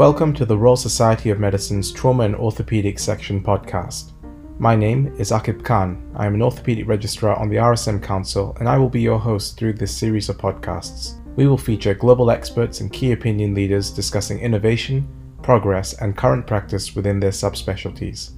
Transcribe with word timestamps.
Welcome 0.00 0.32
to 0.36 0.46
the 0.46 0.56
Royal 0.56 0.76
Society 0.76 1.28
of 1.28 1.38
Medicine's 1.38 1.92
Trauma 1.92 2.22
and 2.22 2.34
Orthopedic 2.34 2.98
Section 2.98 3.42
podcast. 3.42 4.12
My 4.58 4.74
name 4.74 5.14
is 5.18 5.30
Akib 5.30 5.62
Khan. 5.62 6.10
I 6.16 6.24
am 6.24 6.32
an 6.32 6.40
orthopedic 6.40 6.88
registrar 6.88 7.38
on 7.38 7.50
the 7.50 7.56
RSM 7.56 8.02
Council, 8.02 8.56
and 8.58 8.66
I 8.66 8.78
will 8.78 8.88
be 8.88 9.02
your 9.02 9.18
host 9.18 9.58
through 9.58 9.74
this 9.74 9.94
series 9.94 10.30
of 10.30 10.38
podcasts. 10.38 11.20
We 11.36 11.46
will 11.46 11.58
feature 11.58 11.92
global 11.92 12.30
experts 12.30 12.80
and 12.80 12.90
key 12.90 13.12
opinion 13.12 13.52
leaders 13.52 13.90
discussing 13.90 14.40
innovation, 14.40 15.06
progress, 15.42 15.92
and 16.00 16.16
current 16.16 16.46
practice 16.46 16.96
within 16.96 17.20
their 17.20 17.30
subspecialties. 17.30 18.30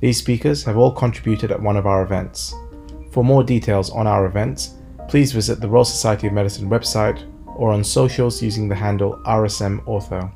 These 0.00 0.18
speakers 0.18 0.62
have 0.64 0.76
all 0.76 0.92
contributed 0.92 1.50
at 1.50 1.62
one 1.62 1.78
of 1.78 1.86
our 1.86 2.02
events. 2.02 2.54
For 3.12 3.24
more 3.24 3.42
details 3.42 3.88
on 3.88 4.06
our 4.06 4.26
events, 4.26 4.74
please 5.08 5.32
visit 5.32 5.58
the 5.58 5.70
Royal 5.70 5.86
Society 5.86 6.26
of 6.26 6.34
Medicine 6.34 6.68
website 6.68 7.24
or 7.56 7.72
on 7.72 7.82
socials 7.82 8.42
using 8.42 8.68
the 8.68 8.74
handle 8.74 9.22
RSM 9.24 9.82
Ortho. 9.86 10.30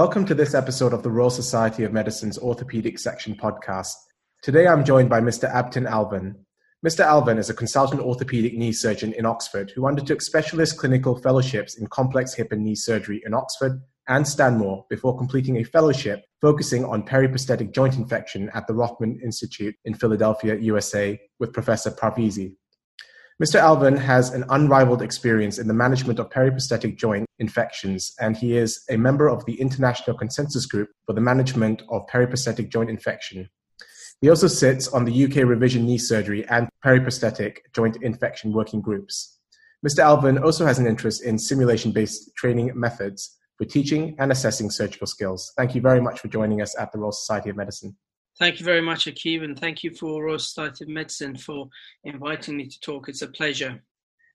Welcome 0.00 0.24
to 0.28 0.34
this 0.34 0.54
episode 0.54 0.94
of 0.94 1.02
the 1.02 1.10
Royal 1.10 1.28
Society 1.28 1.84
of 1.84 1.92
Medicine's 1.92 2.38
Orthopedic 2.38 2.98
Section 2.98 3.34
podcast. 3.34 3.92
Today 4.42 4.66
I'm 4.66 4.82
joined 4.82 5.10
by 5.10 5.20
Mr. 5.20 5.52
Abtin 5.52 5.86
Alvand. 5.86 6.36
Mr. 6.82 7.04
Alvand 7.04 7.38
is 7.38 7.50
a 7.50 7.54
consultant 7.54 8.00
orthopedic 8.00 8.54
knee 8.54 8.72
surgeon 8.72 9.12
in 9.12 9.26
Oxford 9.26 9.70
who 9.74 9.86
undertook 9.86 10.22
specialist 10.22 10.78
clinical 10.78 11.20
fellowships 11.20 11.76
in 11.76 11.86
complex 11.88 12.32
hip 12.32 12.50
and 12.50 12.64
knee 12.64 12.74
surgery 12.74 13.20
in 13.26 13.34
Oxford 13.34 13.78
and 14.08 14.26
Stanmore 14.26 14.86
before 14.88 15.18
completing 15.18 15.58
a 15.58 15.64
fellowship 15.64 16.24
focusing 16.40 16.82
on 16.86 17.06
periprosthetic 17.06 17.74
joint 17.74 17.96
infection 17.96 18.48
at 18.54 18.66
the 18.66 18.72
Rothman 18.72 19.20
Institute 19.22 19.74
in 19.84 19.92
Philadelphia, 19.92 20.56
USA, 20.56 21.20
with 21.38 21.52
Professor 21.52 21.90
Parvizi. 21.90 22.56
Mr. 23.42 23.58
Alvand 23.58 23.98
has 23.98 24.30
an 24.30 24.44
unrivaled 24.50 25.00
experience 25.00 25.58
in 25.58 25.66
the 25.66 25.74
management 25.74 26.18
of 26.18 26.28
periprosthetic 26.28 26.96
joint 26.96 27.26
infections, 27.38 28.14
and 28.20 28.36
he 28.36 28.56
is 28.56 28.84
a 28.90 28.96
member 28.96 29.28
of 29.28 29.44
the 29.46 29.58
International 29.60 30.16
Consensus 30.16 30.66
Group 30.66 30.90
for 31.06 31.14
the 31.14 31.22
Management 31.22 31.82
of 31.88 32.06
Periprosthetic 32.06 32.70
Joint 32.70 32.90
Infection, 32.90 33.48
he 34.20 34.28
also 34.28 34.48
sits 34.48 34.86
on 34.88 35.06
the 35.06 35.24
UK 35.24 35.36
Revision 35.48 35.86
Knee 35.86 35.96
Surgery 35.96 36.46
and 36.48 36.68
Periprosthetic 36.84 37.60
Joint 37.74 37.96
Infection 38.02 38.52
Working 38.52 38.82
Groups. 38.82 39.38
Mr. 39.86 40.04
Alvand 40.04 40.44
also 40.44 40.66
has 40.66 40.78
an 40.78 40.86
interest 40.86 41.24
in 41.24 41.38
simulation 41.38 41.90
based 41.90 42.36
training 42.36 42.70
methods 42.74 43.38
for 43.56 43.64
teaching 43.64 44.14
and 44.18 44.30
assessing 44.30 44.70
surgical 44.70 45.06
skills. 45.06 45.52
Thank 45.56 45.74
you 45.74 45.80
very 45.80 46.02
much 46.02 46.20
for 46.20 46.28
joining 46.28 46.60
us 46.60 46.78
at 46.78 46.92
the 46.92 46.98
Royal 46.98 47.12
Society 47.12 47.48
of 47.48 47.56
Medicine. 47.56 47.96
Thank 48.38 48.58
you 48.58 48.64
very 48.64 48.80
much, 48.80 49.04
Akib, 49.04 49.44
and 49.44 49.58
thank 49.58 49.82
you 49.82 49.94
for 49.94 50.24
Royal 50.24 50.38
Society 50.38 50.84
of 50.84 50.88
Medicine 50.88 51.36
for 51.36 51.68
inviting 52.04 52.56
me 52.56 52.66
to 52.66 52.80
talk. 52.80 53.08
It's 53.08 53.22
a 53.22 53.28
pleasure. 53.28 53.82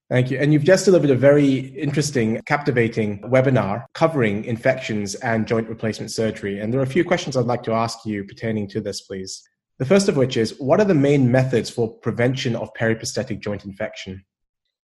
Thank 0.09 0.29
you. 0.29 0.37
And 0.37 0.53
you've 0.53 0.63
just 0.63 0.85
delivered 0.85 1.09
a 1.09 1.15
very 1.15 1.57
interesting, 1.57 2.39
captivating 2.45 3.21
webinar 3.21 3.85
covering 3.93 4.45
infections 4.45 5.15
and 5.15 5.47
joint 5.47 5.67
replacement 5.67 6.11
surgery. 6.11 6.59
And 6.59 6.71
there 6.71 6.79
are 6.79 6.83
a 6.83 6.87
few 6.87 7.03
questions 7.03 7.35
I'd 7.35 7.45
like 7.45 7.63
to 7.63 7.73
ask 7.73 8.05
you 8.05 8.23
pertaining 8.23 8.67
to 8.69 8.81
this, 8.81 9.01
please. 9.01 9.41
The 9.79 9.85
first 9.85 10.07
of 10.07 10.15
which 10.15 10.37
is 10.37 10.55
what 10.59 10.79
are 10.79 10.85
the 10.85 10.93
main 10.93 11.31
methods 11.31 11.71
for 11.71 11.91
prevention 11.91 12.55
of 12.55 12.71
periprosthetic 12.75 13.39
joint 13.39 13.65
infection? 13.65 14.23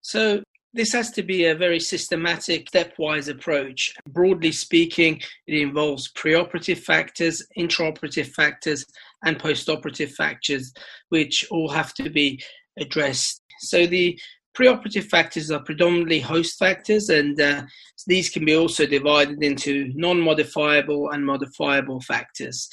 So, 0.02 0.42
this 0.74 0.94
has 0.94 1.12
to 1.12 1.24
be 1.24 1.46
a 1.46 1.56
very 1.56 1.80
systematic, 1.80 2.70
stepwise 2.70 3.30
approach. 3.30 3.94
Broadly 4.08 4.52
speaking, 4.52 5.22
it 5.48 5.60
involves 5.60 6.12
preoperative 6.14 6.80
factors, 6.80 7.46
intraoperative 7.58 8.28
factors, 8.28 8.86
and 9.26 9.40
postoperative 9.40 10.12
factors, 10.12 10.74
which 11.10 11.46
all 11.52 11.70
have 11.70 11.94
to 11.96 12.10
be 12.10 12.42
addressed. 12.80 13.42
So, 13.60 13.86
the 13.86 14.18
Preoperative 14.58 15.06
factors 15.06 15.50
are 15.50 15.64
predominantly 15.64 16.20
host 16.20 16.60
factors, 16.60 17.08
and 17.08 17.40
uh, 17.40 17.64
these 18.06 18.30
can 18.30 18.44
be 18.44 18.54
also 18.54 18.86
divided 18.86 19.42
into 19.42 19.94
non 19.96 20.20
modifiable 20.20 21.10
and 21.12 21.26
modifiable 21.26 22.02
factors. 22.02 22.68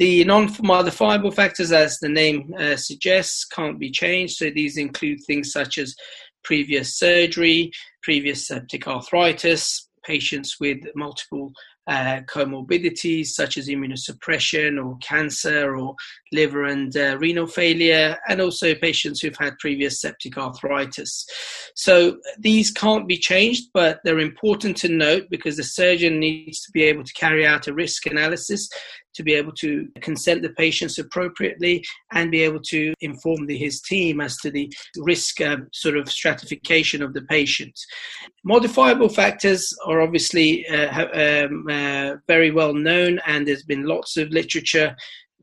The 0.00 0.24
non 0.24 0.50
modifiable 0.62 1.30
factors, 1.30 1.70
as 1.70 2.00
the 2.00 2.08
name 2.08 2.52
uh, 2.58 2.74
suggests, 2.74 3.44
can't 3.44 3.78
be 3.78 3.92
changed, 3.92 4.34
so 4.34 4.50
these 4.50 4.76
include 4.76 5.20
things 5.24 5.52
such 5.52 5.78
as 5.78 5.94
previous 6.44 6.98
surgery, 6.98 7.70
previous 8.02 8.46
septic 8.46 8.86
arthritis, 8.86 9.88
patients 10.04 10.56
with 10.60 10.78
multiple 10.94 11.52
uh, 11.88 12.20
comorbidities 12.28 13.26
such 13.28 13.58
as 13.58 13.68
immunosuppression 13.68 14.82
or 14.82 14.96
cancer 14.98 15.76
or 15.76 15.94
liver 16.30 16.64
and 16.64 16.96
uh, 16.96 17.16
renal 17.18 17.46
failure, 17.46 18.16
and 18.28 18.40
also 18.40 18.74
patients 18.74 19.20
who've 19.20 19.36
had 19.38 19.58
previous 19.58 20.00
septic 20.00 20.38
arthritis. 20.38 21.26
So 21.74 22.18
these 22.38 22.70
can't 22.70 23.08
be 23.08 23.18
changed, 23.18 23.70
but 23.74 24.00
they're 24.04 24.20
important 24.20 24.76
to 24.78 24.88
note 24.88 25.24
because 25.30 25.56
the 25.56 25.64
surgeon 25.64 26.20
needs 26.20 26.60
to 26.60 26.70
be 26.72 26.84
able 26.84 27.04
to 27.04 27.12
carry 27.14 27.46
out 27.46 27.66
a 27.66 27.74
risk 27.74 28.06
analysis 28.06 28.68
to 29.14 29.22
be 29.22 29.34
able 29.34 29.52
to 29.52 29.88
consent 30.00 30.42
the 30.42 30.50
patients 30.50 30.98
appropriately 30.98 31.84
and 32.12 32.30
be 32.30 32.42
able 32.42 32.60
to 32.60 32.94
inform 33.00 33.46
the, 33.46 33.56
his 33.56 33.80
team 33.80 34.20
as 34.20 34.36
to 34.38 34.50
the 34.50 34.72
risk 34.98 35.40
um, 35.40 35.68
sort 35.72 35.96
of 35.96 36.08
stratification 36.08 37.02
of 37.02 37.14
the 37.14 37.22
patient. 37.22 37.78
Modifiable 38.44 39.08
factors 39.08 39.74
are 39.86 40.00
obviously 40.00 40.66
uh, 40.68 41.44
um, 41.44 41.66
uh, 41.70 42.16
very 42.26 42.50
well 42.50 42.74
known, 42.74 43.20
and 43.26 43.46
there's 43.46 43.64
been 43.64 43.84
lots 43.84 44.16
of 44.16 44.28
literature 44.30 44.96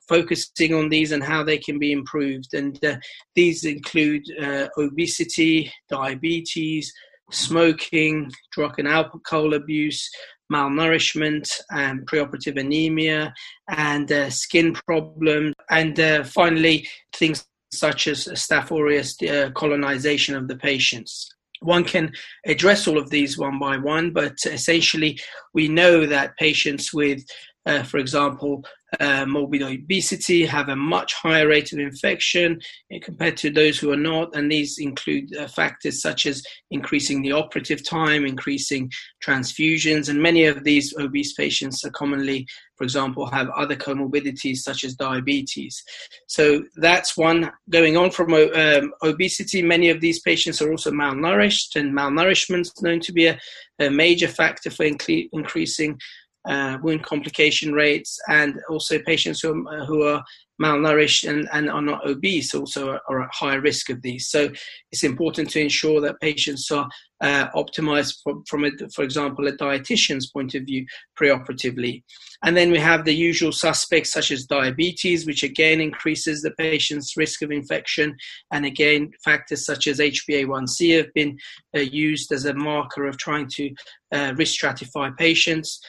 focusing 0.07 0.73
on 0.73 0.89
these 0.89 1.11
and 1.11 1.23
how 1.23 1.43
they 1.43 1.57
can 1.57 1.77
be 1.77 1.91
improved. 1.91 2.53
And 2.53 2.83
uh, 2.83 2.97
these 3.35 3.63
include 3.63 4.23
uh, 4.41 4.67
obesity, 4.77 5.71
diabetes, 5.87 6.91
smoking, 7.31 8.31
drug 8.51 8.79
and 8.79 8.87
alcohol 8.87 9.53
abuse, 9.53 10.09
malnourishment 10.51 11.49
and 11.71 12.05
preoperative 12.07 12.59
anemia 12.59 13.33
and 13.69 14.11
uh, 14.11 14.29
skin 14.29 14.73
problems 14.73 15.53
and 15.69 15.99
uh, 15.99 16.23
finally 16.23 16.87
things 17.13 17.45
such 17.71 18.07
as 18.07 18.27
staph 18.29 18.71
aureus 18.71 19.15
uh, 19.23 19.51
colonization 19.51 20.35
of 20.35 20.47
the 20.47 20.55
patients. 20.55 21.29
One 21.61 21.83
can 21.83 22.13
address 22.45 22.87
all 22.87 22.97
of 22.97 23.09
these 23.09 23.37
one 23.37 23.59
by 23.59 23.77
one 23.77 24.11
but 24.11 24.37
essentially 24.45 25.19
we 25.53 25.67
know 25.67 26.05
that 26.05 26.37
patients 26.37 26.93
with 26.93 27.23
uh, 27.69 27.83
for 27.83 27.99
example, 27.99 28.63
uh, 28.99 29.23
morbid 29.27 29.61
obesity 29.61 30.43
have 30.45 30.69
a 30.69 30.75
much 30.75 31.13
higher 31.13 31.47
rate 31.47 31.71
of 31.71 31.77
infection 31.77 32.59
compared 33.03 33.37
to 33.37 33.51
those 33.51 33.77
who 33.77 33.91
are 33.91 33.97
not. 33.97 34.35
And 34.35 34.51
these 34.51 34.79
include 34.79 35.35
uh, 35.37 35.47
factors 35.47 36.01
such 36.01 36.25
as 36.25 36.41
increasing 36.71 37.21
the 37.21 37.33
operative 37.33 37.87
time, 37.87 38.25
increasing 38.25 38.91
transfusions. 39.23 40.09
And 40.09 40.19
many 40.19 40.45
of 40.45 40.63
these 40.63 40.95
obese 40.97 41.33
patients 41.33 41.85
are 41.85 41.91
commonly, 41.91 42.47
for 42.77 42.83
example, 42.83 43.27
have 43.27 43.49
other 43.49 43.75
comorbidities 43.75 44.57
such 44.57 44.83
as 44.83 44.95
diabetes. 44.95 45.83
So 46.25 46.63
that's 46.77 47.15
one. 47.15 47.51
Going 47.69 47.95
on 47.95 48.09
from 48.09 48.33
um, 48.33 48.93
obesity, 49.03 49.61
many 49.61 49.89
of 49.89 50.01
these 50.01 50.19
patients 50.21 50.61
are 50.63 50.71
also 50.71 50.89
malnourished, 50.89 51.75
and 51.75 51.93
malnourishment 51.93 52.61
is 52.61 52.81
known 52.81 53.01
to 53.01 53.13
be 53.13 53.27
a, 53.27 53.39
a 53.77 53.91
major 53.91 54.27
factor 54.27 54.71
for 54.71 54.85
inc- 54.85 55.29
increasing 55.31 55.99
uh, 56.47 56.77
wound 56.81 57.03
complication 57.03 57.73
rates, 57.73 58.17
and 58.27 58.59
also 58.69 58.99
patients 58.99 59.41
who 59.41 59.67
are, 59.67 59.85
who 59.85 60.03
are 60.03 60.23
malnourished 60.61 61.27
and, 61.27 61.47
and 61.53 61.69
are 61.69 61.81
not 61.81 62.05
obese 62.07 62.53
also 62.53 62.89
are, 62.89 63.01
are, 63.07 63.23
at 63.23 63.29
higher 63.33 63.61
risk 63.61 63.89
of 63.89 64.01
these. 64.01 64.27
So 64.29 64.49
it's 64.91 65.03
important 65.03 65.49
to 65.51 65.61
ensure 65.61 66.01
that 66.01 66.19
patients 66.19 66.69
are 66.69 66.89
uh, 67.21 67.47
optimized 67.55 68.15
from, 68.23 68.43
from 68.47 68.65
a, 68.65 68.71
for 68.93 69.03
example, 69.03 69.47
a 69.47 69.53
dietitian's 69.53 70.29
point 70.29 70.55
of 70.55 70.63
view 70.63 70.85
preoperatively. 71.19 72.03
And 72.43 72.55
then 72.55 72.71
we 72.71 72.79
have 72.79 73.05
the 73.05 73.15
usual 73.15 73.51
suspects 73.51 74.11
such 74.11 74.31
as 74.31 74.45
diabetes, 74.45 75.25
which 75.25 75.43
again 75.43 75.81
increases 75.81 76.41
the 76.41 76.51
patient's 76.51 77.15
risk 77.17 77.41
of 77.41 77.51
infection. 77.51 78.15
And 78.51 78.65
again, 78.65 79.11
factors 79.23 79.65
such 79.65 79.87
as 79.87 79.99
HbA1c 79.99 80.97
have 80.97 81.13
been 81.13 81.37
uh, 81.75 81.81
used 81.81 82.31
as 82.31 82.45
a 82.45 82.53
marker 82.53 83.07
of 83.07 83.17
trying 83.17 83.47
to 83.55 83.71
uh, 84.13 84.33
risk 84.37 84.59
stratify 84.59 85.15
patients 85.17 85.79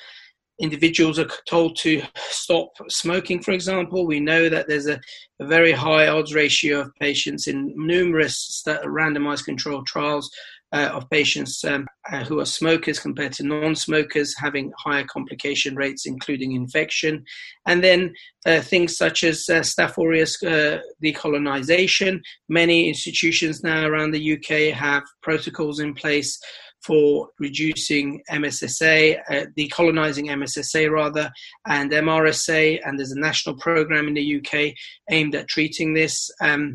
individuals 0.60 1.18
are 1.18 1.28
told 1.48 1.76
to 1.76 2.02
stop 2.16 2.68
smoking, 2.88 3.42
for 3.42 3.52
example, 3.52 4.06
we 4.06 4.20
know 4.20 4.48
that 4.48 4.68
there's 4.68 4.86
a, 4.86 5.00
a 5.40 5.46
very 5.46 5.72
high 5.72 6.08
odds 6.08 6.34
ratio 6.34 6.80
of 6.80 6.94
patients 7.00 7.46
in 7.46 7.72
numerous 7.76 8.62
randomized 8.66 9.44
controlled 9.44 9.86
trials 9.86 10.30
uh, 10.72 10.90
of 10.92 11.08
patients 11.10 11.64
um, 11.64 11.86
uh, 12.12 12.24
who 12.24 12.38
are 12.38 12.44
smokers 12.44 13.00
compared 13.00 13.32
to 13.32 13.42
non-smokers 13.42 14.34
having 14.38 14.72
higher 14.78 15.04
complication 15.04 15.74
rates, 15.74 16.06
including 16.06 16.52
infection, 16.52 17.24
and 17.66 17.82
then 17.82 18.12
uh, 18.46 18.60
things 18.60 18.96
such 18.96 19.24
as 19.24 19.48
uh, 19.48 19.60
Staph 19.60 19.98
aureus 19.98 20.40
uh, 20.42 20.78
decolonization. 21.02 22.20
Many 22.48 22.88
institutions 22.88 23.64
now 23.64 23.86
around 23.86 24.12
the 24.12 24.34
UK 24.34 24.74
have 24.76 25.02
protocols 25.22 25.80
in 25.80 25.94
place 25.94 26.38
for 26.84 27.28
reducing 27.38 28.22
MSSA, 28.30 29.20
uh, 29.28 29.46
decolonizing 29.58 30.30
MSSA 30.30 30.90
rather, 30.90 31.30
and 31.66 31.90
MRSA. 31.90 32.80
And 32.84 32.98
there's 32.98 33.12
a 33.12 33.20
national 33.20 33.56
program 33.56 34.08
in 34.08 34.14
the 34.14 34.36
UK 34.36 34.74
aimed 35.10 35.34
at 35.34 35.48
treating 35.48 35.94
this. 35.94 36.30
Um, 36.40 36.74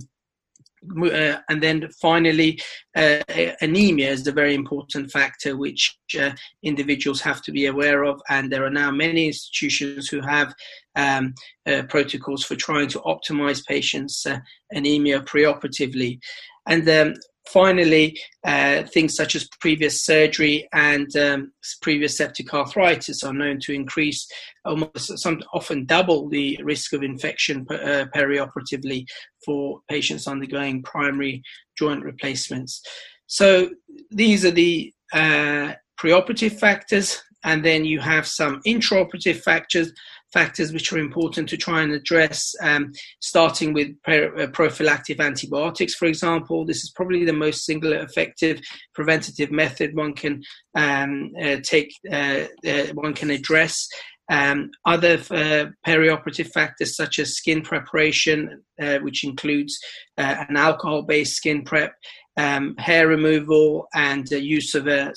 uh, 1.01 1.37
and 1.49 1.63
then 1.63 1.89
finally, 1.99 2.61
uh, 2.95 3.19
anemia 3.61 4.11
is 4.11 4.27
a 4.27 4.31
very 4.31 4.53
important 4.53 5.11
factor 5.11 5.57
which 5.57 5.97
uh, 6.19 6.31
individuals 6.63 7.21
have 7.21 7.41
to 7.41 7.51
be 7.51 7.65
aware 7.65 8.03
of. 8.03 8.21
And 8.29 8.51
there 8.51 8.65
are 8.65 8.69
now 8.69 8.91
many 8.91 9.27
institutions 9.27 10.07
who 10.07 10.21
have 10.21 10.53
um, 10.95 11.33
uh, 11.65 11.83
protocols 11.89 12.43
for 12.43 12.55
trying 12.55 12.87
to 12.89 12.99
optimize 12.99 13.65
patients' 13.65 14.25
uh, 14.25 14.39
anemia 14.71 15.21
preoperatively. 15.21 16.19
And 16.67 16.87
um, 16.89 17.15
finally, 17.47 18.19
uh, 18.45 18.83
things 18.83 19.15
such 19.15 19.35
as 19.35 19.47
previous 19.59 20.03
surgery 20.03 20.67
and 20.73 21.15
um, 21.17 21.51
previous 21.81 22.17
septic 22.17 22.53
arthritis 22.53 23.23
are 23.23 23.33
known 23.33 23.59
to 23.61 23.73
increase 23.73 24.27
almost 24.65 25.17
some 25.19 25.41
often 25.53 25.85
double 25.85 26.27
the 26.29 26.59
risk 26.63 26.93
of 26.93 27.03
infection 27.03 27.65
uh, 27.69 28.05
perioperatively 28.15 29.05
for 29.43 29.79
patients 29.89 30.27
undergoing 30.27 30.81
primary 30.83 31.41
joint 31.77 32.03
replacements. 32.03 32.81
So 33.27 33.69
these 34.11 34.45
are 34.45 34.51
the 34.51 34.93
uh, 35.13 35.73
preoperative 35.99 36.59
factors, 36.59 37.21
and 37.45 37.63
then 37.63 37.85
you 37.85 37.99
have 37.99 38.27
some 38.27 38.61
intraoperative 38.63 39.37
factors 39.37 39.93
factors 40.33 40.73
which 40.73 40.91
are 40.91 40.97
important 40.97 41.47
to 41.47 41.55
try 41.55 41.81
and 41.81 41.93
address, 41.93 42.53
um, 42.61 42.91
starting 43.21 43.71
with 43.71 43.87
uh, 44.05 44.47
prophylactic 44.51 45.17
antibiotics, 45.21 45.95
for 45.95 46.07
example. 46.07 46.65
This 46.65 46.83
is 46.83 46.91
probably 46.91 47.23
the 47.23 47.31
most 47.31 47.63
single 47.63 47.93
effective 47.93 48.59
preventative 48.93 49.49
method 49.49 49.95
one 49.95 50.13
can 50.13 50.43
um, 50.75 51.31
uh, 51.41 51.57
take, 51.63 51.89
uh, 52.11 52.45
uh, 52.67 52.87
one 52.95 53.13
can 53.13 53.29
address. 53.29 53.87
Um, 54.29 54.71
other 54.85 55.19
uh, 55.31 55.67
perioperative 55.87 56.49
factors 56.51 56.97
such 56.97 57.19
as 57.19 57.37
skin 57.37 57.61
preparation, 57.61 58.63
uh, 58.81 58.97
which 58.97 59.23
includes 59.23 59.79
an 60.17 60.57
alcohol-based 60.57 61.35
skin 61.35 61.63
prep, 61.63 61.93
um, 62.37 62.75
hair 62.77 63.07
removal 63.07 63.87
and 63.93 64.29
use 64.29 64.75
of 64.75 64.87
a, 64.87 65.13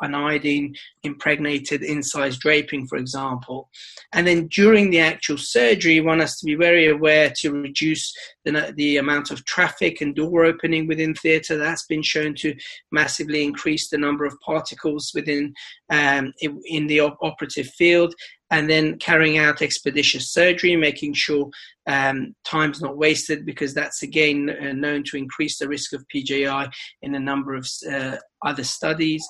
an 0.00 0.14
iodine 0.14 0.74
impregnated 1.04 1.82
incised 1.82 2.40
draping, 2.40 2.86
for 2.86 2.98
example. 2.98 3.68
And 4.12 4.26
then 4.26 4.48
during 4.48 4.90
the 4.90 5.00
actual 5.00 5.38
surgery, 5.38 6.00
one 6.00 6.20
has 6.20 6.38
to 6.38 6.46
be 6.46 6.54
very 6.54 6.88
aware 6.88 7.32
to 7.40 7.52
reduce 7.52 8.12
the, 8.44 8.72
the 8.76 8.96
amount 8.96 9.30
of 9.30 9.44
traffic 9.44 10.00
and 10.00 10.14
door 10.14 10.44
opening 10.44 10.86
within 10.86 11.14
theatre. 11.14 11.56
That's 11.56 11.86
been 11.86 12.02
shown 12.02 12.34
to 12.36 12.54
massively 12.90 13.44
increase 13.44 13.88
the 13.88 13.98
number 13.98 14.24
of 14.24 14.38
particles 14.44 15.12
within 15.14 15.54
um, 15.90 16.32
in, 16.40 16.60
in 16.64 16.86
the 16.86 17.00
op- 17.00 17.18
operative 17.22 17.68
field 17.68 18.14
and 18.50 18.70
then 18.70 18.98
carrying 18.98 19.38
out 19.38 19.62
expeditious 19.62 20.32
surgery, 20.32 20.76
making 20.76 21.14
sure 21.14 21.50
um, 21.86 22.34
time's 22.44 22.80
not 22.80 22.96
wasted 22.96 23.44
because 23.44 23.74
that's 23.74 24.02
again 24.02 24.50
uh, 24.50 24.72
known 24.72 25.02
to 25.04 25.16
increase 25.16 25.58
the 25.58 25.68
risk 25.68 25.92
of 25.92 26.04
PJI 26.14 26.68
in 27.02 27.14
a 27.14 27.20
number 27.20 27.54
of 27.54 27.68
uh, 27.90 28.16
other 28.44 28.64
studies. 28.64 29.26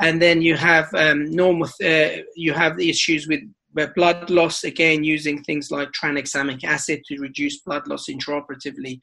And 0.00 0.20
then 0.20 0.40
you 0.40 0.56
have 0.56 0.88
um, 0.94 1.30
normal, 1.30 1.68
uh, 1.84 2.22
you 2.34 2.52
have 2.52 2.76
the 2.76 2.88
issues 2.88 3.28
with 3.28 3.40
blood 3.94 4.30
loss, 4.30 4.64
again 4.64 5.04
using 5.04 5.42
things 5.42 5.70
like 5.70 5.90
tranexamic 5.92 6.64
acid 6.64 7.02
to 7.06 7.18
reduce 7.18 7.60
blood 7.60 7.86
loss 7.86 8.08
intraoperatively. 8.08 9.00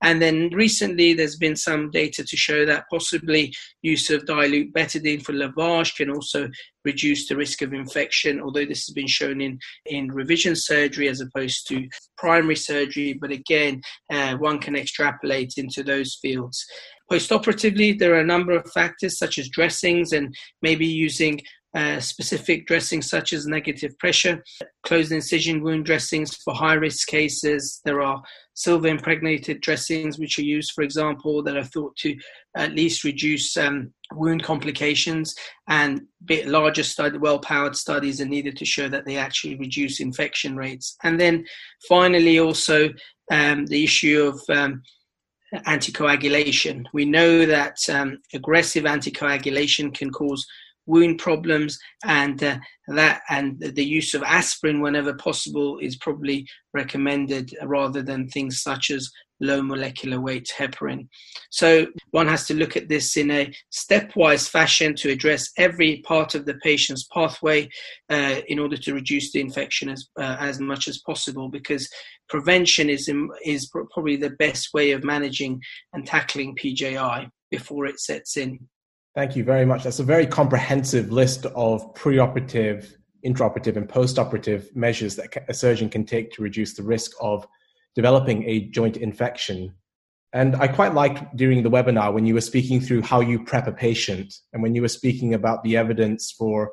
And 0.00 0.22
then 0.22 0.50
recently, 0.52 1.12
there's 1.12 1.36
been 1.36 1.56
some 1.56 1.90
data 1.90 2.24
to 2.24 2.36
show 2.36 2.64
that 2.64 2.84
possibly 2.88 3.52
use 3.82 4.10
of 4.10 4.26
dilute 4.26 4.72
betadine 4.72 5.22
for 5.22 5.32
lavage 5.32 5.96
can 5.96 6.08
also 6.08 6.48
reduce 6.84 7.28
the 7.28 7.36
risk 7.36 7.62
of 7.62 7.74
infection, 7.74 8.40
although 8.40 8.64
this 8.64 8.86
has 8.86 8.94
been 8.94 9.08
shown 9.08 9.40
in, 9.40 9.58
in 9.86 10.12
revision 10.12 10.54
surgery 10.54 11.08
as 11.08 11.20
opposed 11.20 11.66
to 11.68 11.88
primary 12.16 12.54
surgery. 12.54 13.18
But 13.20 13.32
again, 13.32 13.82
uh, 14.12 14.36
one 14.36 14.60
can 14.60 14.76
extrapolate 14.76 15.54
into 15.56 15.82
those 15.82 16.16
fields. 16.22 16.64
Postoperatively, 17.10 17.98
there 17.98 18.14
are 18.14 18.20
a 18.20 18.24
number 18.24 18.52
of 18.52 18.70
factors 18.70 19.18
such 19.18 19.38
as 19.38 19.48
dressings 19.48 20.12
and 20.12 20.32
maybe 20.62 20.86
using 20.86 21.40
uh, 21.74 22.00
specific 22.00 22.66
dressings 22.66 23.08
such 23.08 23.32
as 23.32 23.46
negative 23.46 23.96
pressure, 23.98 24.42
closed 24.82 25.12
incision 25.12 25.62
wound 25.62 25.84
dressings 25.84 26.34
for 26.36 26.54
high 26.54 26.74
risk 26.74 27.08
cases. 27.08 27.80
There 27.84 28.00
are 28.00 28.22
silver 28.54 28.88
impregnated 28.88 29.60
dressings 29.60 30.18
which 30.18 30.38
are 30.38 30.42
used, 30.42 30.72
for 30.72 30.82
example, 30.82 31.42
that 31.42 31.56
are 31.56 31.64
thought 31.64 31.94
to 31.96 32.16
at 32.56 32.72
least 32.72 33.04
reduce 33.04 33.56
um, 33.56 33.92
wound 34.14 34.42
complications. 34.42 35.34
And 35.68 36.02
bit 36.24 36.48
larger 36.48 36.82
study, 36.82 37.18
well 37.18 37.38
powered 37.38 37.76
studies 37.76 38.20
are 38.20 38.26
needed 38.26 38.56
to 38.56 38.64
show 38.64 38.88
that 38.88 39.04
they 39.04 39.16
actually 39.16 39.56
reduce 39.56 40.00
infection 40.00 40.56
rates. 40.56 40.96
And 41.04 41.20
then 41.20 41.44
finally, 41.88 42.38
also 42.38 42.88
um, 43.30 43.66
the 43.66 43.84
issue 43.84 44.22
of 44.22 44.56
um, 44.56 44.82
anticoagulation. 45.54 46.84
We 46.92 47.04
know 47.04 47.46
that 47.46 47.76
um, 47.88 48.18
aggressive 48.34 48.84
anticoagulation 48.84 49.94
can 49.94 50.10
cause 50.10 50.46
wound 50.88 51.18
problems, 51.18 51.78
and 52.04 52.42
uh, 52.42 52.58
that 52.88 53.22
and 53.28 53.60
the 53.60 53.84
use 53.84 54.14
of 54.14 54.22
aspirin 54.24 54.80
whenever 54.80 55.14
possible 55.14 55.78
is 55.78 55.96
probably 55.96 56.46
recommended 56.74 57.54
rather 57.62 58.02
than 58.02 58.28
things 58.28 58.62
such 58.62 58.90
as 58.90 59.08
low 59.40 59.62
molecular 59.62 60.20
weight 60.20 60.50
heparin. 60.56 61.06
So 61.50 61.86
one 62.10 62.26
has 62.26 62.46
to 62.48 62.54
look 62.54 62.76
at 62.76 62.88
this 62.88 63.16
in 63.16 63.30
a 63.30 63.52
stepwise 63.72 64.48
fashion 64.48 64.94
to 64.96 65.10
address 65.10 65.50
every 65.56 66.02
part 66.04 66.34
of 66.34 66.44
the 66.44 66.54
patient's 66.54 67.06
pathway 67.12 67.68
uh, 68.10 68.40
in 68.48 68.58
order 68.58 68.76
to 68.76 68.94
reduce 68.94 69.32
the 69.32 69.40
infection 69.40 69.88
as 69.90 70.08
uh, 70.18 70.36
as 70.40 70.58
much 70.60 70.88
as 70.88 70.98
possible 71.06 71.48
because 71.48 71.88
prevention 72.28 72.90
is 72.90 73.10
is 73.44 73.70
probably 73.92 74.16
the 74.16 74.30
best 74.30 74.70
way 74.74 74.92
of 74.92 75.04
managing 75.04 75.60
and 75.92 76.06
tackling 76.06 76.56
PJI 76.56 77.28
before 77.50 77.86
it 77.86 78.00
sets 78.00 78.36
in. 78.36 78.58
Thank 79.18 79.34
you 79.34 79.42
very 79.42 79.66
much. 79.66 79.82
That's 79.82 79.98
a 79.98 80.04
very 80.04 80.28
comprehensive 80.28 81.10
list 81.10 81.44
of 81.44 81.92
preoperative, 81.94 82.92
intraoperative, 83.26 83.76
and 83.76 83.88
postoperative 83.88 84.76
measures 84.76 85.16
that 85.16 85.42
a 85.48 85.54
surgeon 85.54 85.88
can 85.88 86.04
take 86.04 86.30
to 86.34 86.42
reduce 86.42 86.74
the 86.74 86.84
risk 86.84 87.10
of 87.20 87.44
developing 87.96 88.44
a 88.48 88.68
joint 88.68 88.96
infection. 88.96 89.74
And 90.32 90.54
I 90.54 90.68
quite 90.68 90.94
liked 90.94 91.36
during 91.36 91.64
the 91.64 91.68
webinar 91.68 92.14
when 92.14 92.26
you 92.26 92.34
were 92.34 92.40
speaking 92.40 92.80
through 92.80 93.02
how 93.02 93.18
you 93.18 93.44
prep 93.44 93.66
a 93.66 93.72
patient 93.72 94.32
and 94.52 94.62
when 94.62 94.76
you 94.76 94.82
were 94.82 94.88
speaking 94.88 95.34
about 95.34 95.64
the 95.64 95.76
evidence 95.76 96.30
for, 96.30 96.70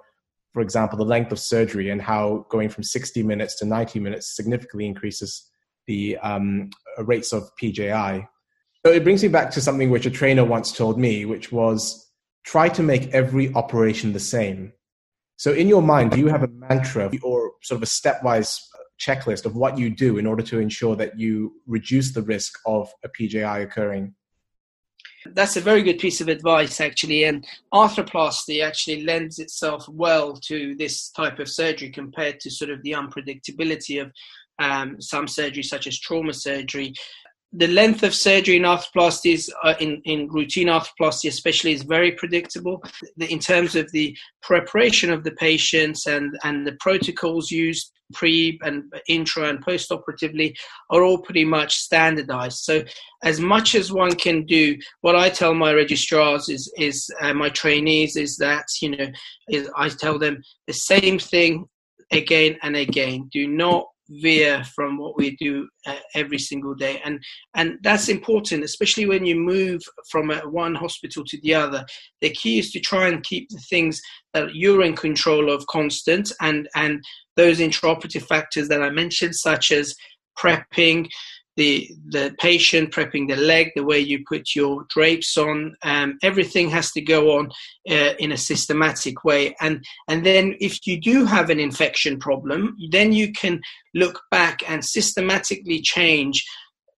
for 0.53 0.61
example, 0.61 0.99
the 0.99 1.03
length 1.03 1.31
of 1.31 1.39
surgery 1.39 1.89
and 1.89 1.99
how 1.99 2.45
going 2.51 2.69
from 2.69 2.83
60 2.83 3.23
minutes 3.23 3.57
to 3.57 3.65
90 3.65 3.99
minutes 3.99 4.35
significantly 4.35 4.85
increases 4.85 5.49
the 5.87 6.15
um, 6.19 6.69
rates 6.99 7.33
of 7.33 7.49
PJI. 7.59 8.27
So 8.85 8.91
it 8.91 9.03
brings 9.03 9.23
me 9.23 9.29
back 9.29 9.49
to 9.49 9.61
something 9.61 9.89
which 9.89 10.05
a 10.05 10.11
trainer 10.11 10.45
once 10.45 10.71
told 10.71 10.99
me, 10.99 11.25
which 11.25 11.51
was 11.51 12.04
try 12.45 12.69
to 12.69 12.83
make 12.83 13.13
every 13.13 13.53
operation 13.53 14.13
the 14.13 14.19
same. 14.19 14.71
So, 15.37 15.51
in 15.51 15.67
your 15.67 15.81
mind, 15.81 16.11
do 16.11 16.19
you 16.19 16.27
have 16.27 16.43
a 16.43 16.47
mantra 16.47 17.11
or 17.21 17.53
sort 17.61 17.77
of 17.77 17.83
a 17.83 17.85
stepwise 17.85 18.61
checklist 18.99 19.45
of 19.45 19.55
what 19.55 19.77
you 19.77 19.89
do 19.89 20.17
in 20.17 20.25
order 20.25 20.43
to 20.43 20.59
ensure 20.59 20.95
that 20.95 21.19
you 21.19 21.55
reduce 21.67 22.13
the 22.13 22.21
risk 22.21 22.57
of 22.65 22.89
a 23.03 23.09
PJI 23.09 23.61
occurring? 23.61 24.15
That's 25.33 25.57
a 25.57 25.61
very 25.61 25.81
good 25.81 25.99
piece 25.99 26.21
of 26.21 26.29
advice, 26.29 26.79
actually. 26.79 27.25
And 27.25 27.45
arthroplasty 27.73 28.63
actually 28.63 29.03
lends 29.03 29.39
itself 29.39 29.89
well 29.89 30.35
to 30.45 30.75
this 30.75 31.09
type 31.09 31.39
of 31.39 31.49
surgery 31.49 31.89
compared 31.89 32.39
to 32.41 32.51
sort 32.51 32.69
of 32.69 32.81
the 32.83 32.91
unpredictability 32.91 34.01
of 34.01 34.11
um, 34.59 35.01
some 35.01 35.27
surgery, 35.27 35.63
such 35.63 35.87
as 35.87 35.99
trauma 35.99 36.31
surgery 36.31 36.93
the 37.57 37.67
length 37.67 38.03
of 38.03 38.13
surgery 38.13 38.57
in 38.57 38.63
arthroplasty 38.63 39.49
uh, 39.63 39.75
in, 39.79 40.01
in 40.05 40.27
routine 40.27 40.67
arthroplasty 40.67 41.29
especially 41.29 41.71
is 41.71 41.83
very 41.83 42.11
predictable. 42.11 42.83
In 43.17 43.39
terms 43.39 43.75
of 43.75 43.91
the 43.91 44.17
preparation 44.41 45.11
of 45.11 45.23
the 45.23 45.31
patients 45.31 46.05
and, 46.05 46.37
and 46.43 46.65
the 46.65 46.77
protocols 46.79 47.51
used 47.51 47.91
pre 48.13 48.59
and 48.63 48.83
intra 49.07 49.49
and 49.49 49.61
post 49.61 49.91
operatively 49.91 50.55
are 50.91 51.03
all 51.03 51.17
pretty 51.17 51.43
much 51.43 51.75
standardized. 51.75 52.59
So 52.59 52.83
as 53.23 53.39
much 53.39 53.73
as 53.73 53.91
one 53.91 54.13
can 54.15 54.45
do 54.45 54.77
what 55.01 55.15
i 55.15 55.27
tell 55.27 55.55
my 55.55 55.73
registrars 55.73 56.47
is 56.47 56.71
is 56.77 57.09
uh, 57.21 57.33
my 57.33 57.49
trainees 57.49 58.15
is 58.15 58.37
that 58.37 58.65
you 58.79 58.95
know 58.95 59.07
is 59.49 59.67
i 59.75 59.89
tell 59.89 60.19
them 60.19 60.43
the 60.67 60.73
same 60.73 61.17
thing 61.17 61.67
again 62.11 62.57
and 62.61 62.75
again. 62.75 63.29
Do 63.31 63.47
not 63.47 63.87
veer 64.09 64.63
from 64.75 64.97
what 64.97 65.17
we 65.17 65.35
do 65.37 65.67
uh, 65.87 65.95
every 66.13 66.39
single 66.39 66.75
day. 66.75 67.01
And 67.03 67.23
and 67.55 67.77
that's 67.83 68.09
important 68.09 68.63
especially 68.63 69.05
when 69.05 69.25
you 69.25 69.35
move 69.35 69.81
from 70.09 70.31
uh, 70.31 70.41
one 70.41 70.75
hospital 70.75 71.23
to 71.25 71.39
the 71.41 71.55
other. 71.55 71.85
The 72.21 72.29
key 72.31 72.59
is 72.59 72.71
to 72.71 72.79
try 72.79 73.07
and 73.07 73.23
keep 73.23 73.49
the 73.49 73.63
things 73.69 74.01
that 74.33 74.53
you're 74.53 74.83
in 74.83 74.95
control 74.95 75.51
of 75.51 75.65
constant 75.67 76.31
and 76.41 76.67
and 76.75 77.03
those 77.35 77.59
intraoperative 77.59 78.23
factors 78.23 78.67
that 78.67 78.81
i 78.81 78.89
mentioned 78.89 79.35
such 79.35 79.71
as 79.71 79.95
prepping 80.37 81.07
the 81.55 81.89
the 82.07 82.35
patient, 82.39 82.91
prepping 82.91 83.27
the 83.27 83.35
leg, 83.35 83.71
the 83.75 83.83
way 83.83 83.99
you 83.99 84.23
put 84.27 84.55
your 84.55 84.85
drapes 84.89 85.37
on. 85.37 85.75
Um, 85.83 86.17
everything 86.21 86.69
has 86.69 86.91
to 86.91 87.01
go 87.01 87.37
on 87.37 87.51
uh, 87.89 88.13
in 88.19 88.31
a 88.31 88.37
systematic 88.37 89.23
way. 89.23 89.55
And 89.61 89.85
and 90.07 90.25
then 90.25 90.55
if 90.59 90.85
you 90.85 90.99
do 90.99 91.25
have 91.25 91.49
an 91.49 91.59
infection 91.59 92.19
problem, 92.19 92.75
then 92.91 93.13
you 93.13 93.31
can 93.31 93.61
look 93.93 94.21
back 94.31 94.69
and 94.69 94.83
systematically 94.83 95.81
change 95.81 96.45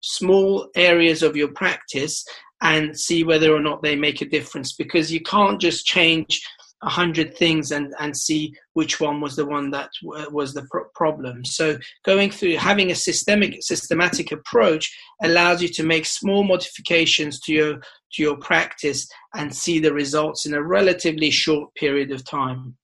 small 0.01 0.69
areas 0.75 1.23
of 1.23 1.35
your 1.35 1.49
practice 1.49 2.25
and 2.61 2.97
see 2.97 3.23
whether 3.23 3.53
or 3.53 3.61
not 3.61 3.83
they 3.83 3.95
make 3.95 4.21
a 4.21 4.29
difference 4.29 4.73
because 4.73 5.11
you 5.11 5.21
can't 5.21 5.61
just 5.61 5.85
change 5.85 6.41
a 6.83 6.89
hundred 6.89 7.35
things 7.35 7.71
and 7.71 7.93
and 7.99 8.15
see 8.15 8.53
which 8.73 8.99
one 8.99 9.19
was 9.19 9.35
the 9.35 9.45
one 9.45 9.71
that 9.71 9.89
w- 10.03 10.29
was 10.29 10.53
the 10.53 10.65
pro- 10.69 10.85
problem. 10.93 11.43
So 11.43 11.77
going 12.05 12.29
through 12.29 12.57
having 12.57 12.91
a 12.91 12.95
systemic 12.95 13.63
systematic 13.63 14.31
approach 14.31 14.95
allows 15.23 15.61
you 15.61 15.69
to 15.69 15.83
make 15.83 16.05
small 16.05 16.43
modifications 16.43 17.39
to 17.41 17.53
your 17.53 17.75
to 17.77 18.21
your 18.21 18.37
practice 18.37 19.07
and 19.33 19.53
see 19.53 19.79
the 19.79 19.93
results 19.93 20.45
in 20.45 20.53
a 20.53 20.61
relatively 20.61 21.31
short 21.31 21.73
period 21.75 22.11
of 22.11 22.23
time. 22.23 22.77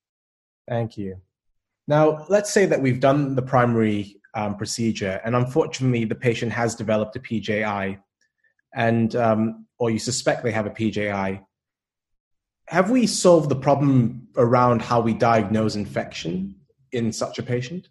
Thank 0.67 0.97
you. 0.97 1.17
Now 1.88 2.25
let's 2.29 2.51
say 2.51 2.65
that 2.65 2.81
we've 2.81 3.00
done 3.00 3.35
the 3.35 3.41
primary 3.43 4.19
um, 4.33 4.57
procedure 4.57 5.21
and 5.23 5.35
unfortunately 5.35 6.05
the 6.05 6.15
patient 6.15 6.51
has 6.51 6.73
developed 6.73 7.15
a 7.15 7.19
pji 7.19 8.00
and 8.73 9.15
um, 9.15 9.67
or 9.77 9.91
you 9.91 10.00
suspect 10.00 10.43
they 10.43 10.51
have 10.51 10.65
a 10.65 10.71
pji 10.71 11.39
have 12.67 12.89
we 12.89 13.08
solved 13.08 13.50
the 13.50 13.55
problem 13.55 14.27
around 14.38 14.82
how 14.82 15.01
we 15.01 15.13
diagnose 15.13 15.75
infection 15.75 16.55
in 16.91 17.12
such 17.12 17.39
a 17.39 17.43
patient? 17.43 17.88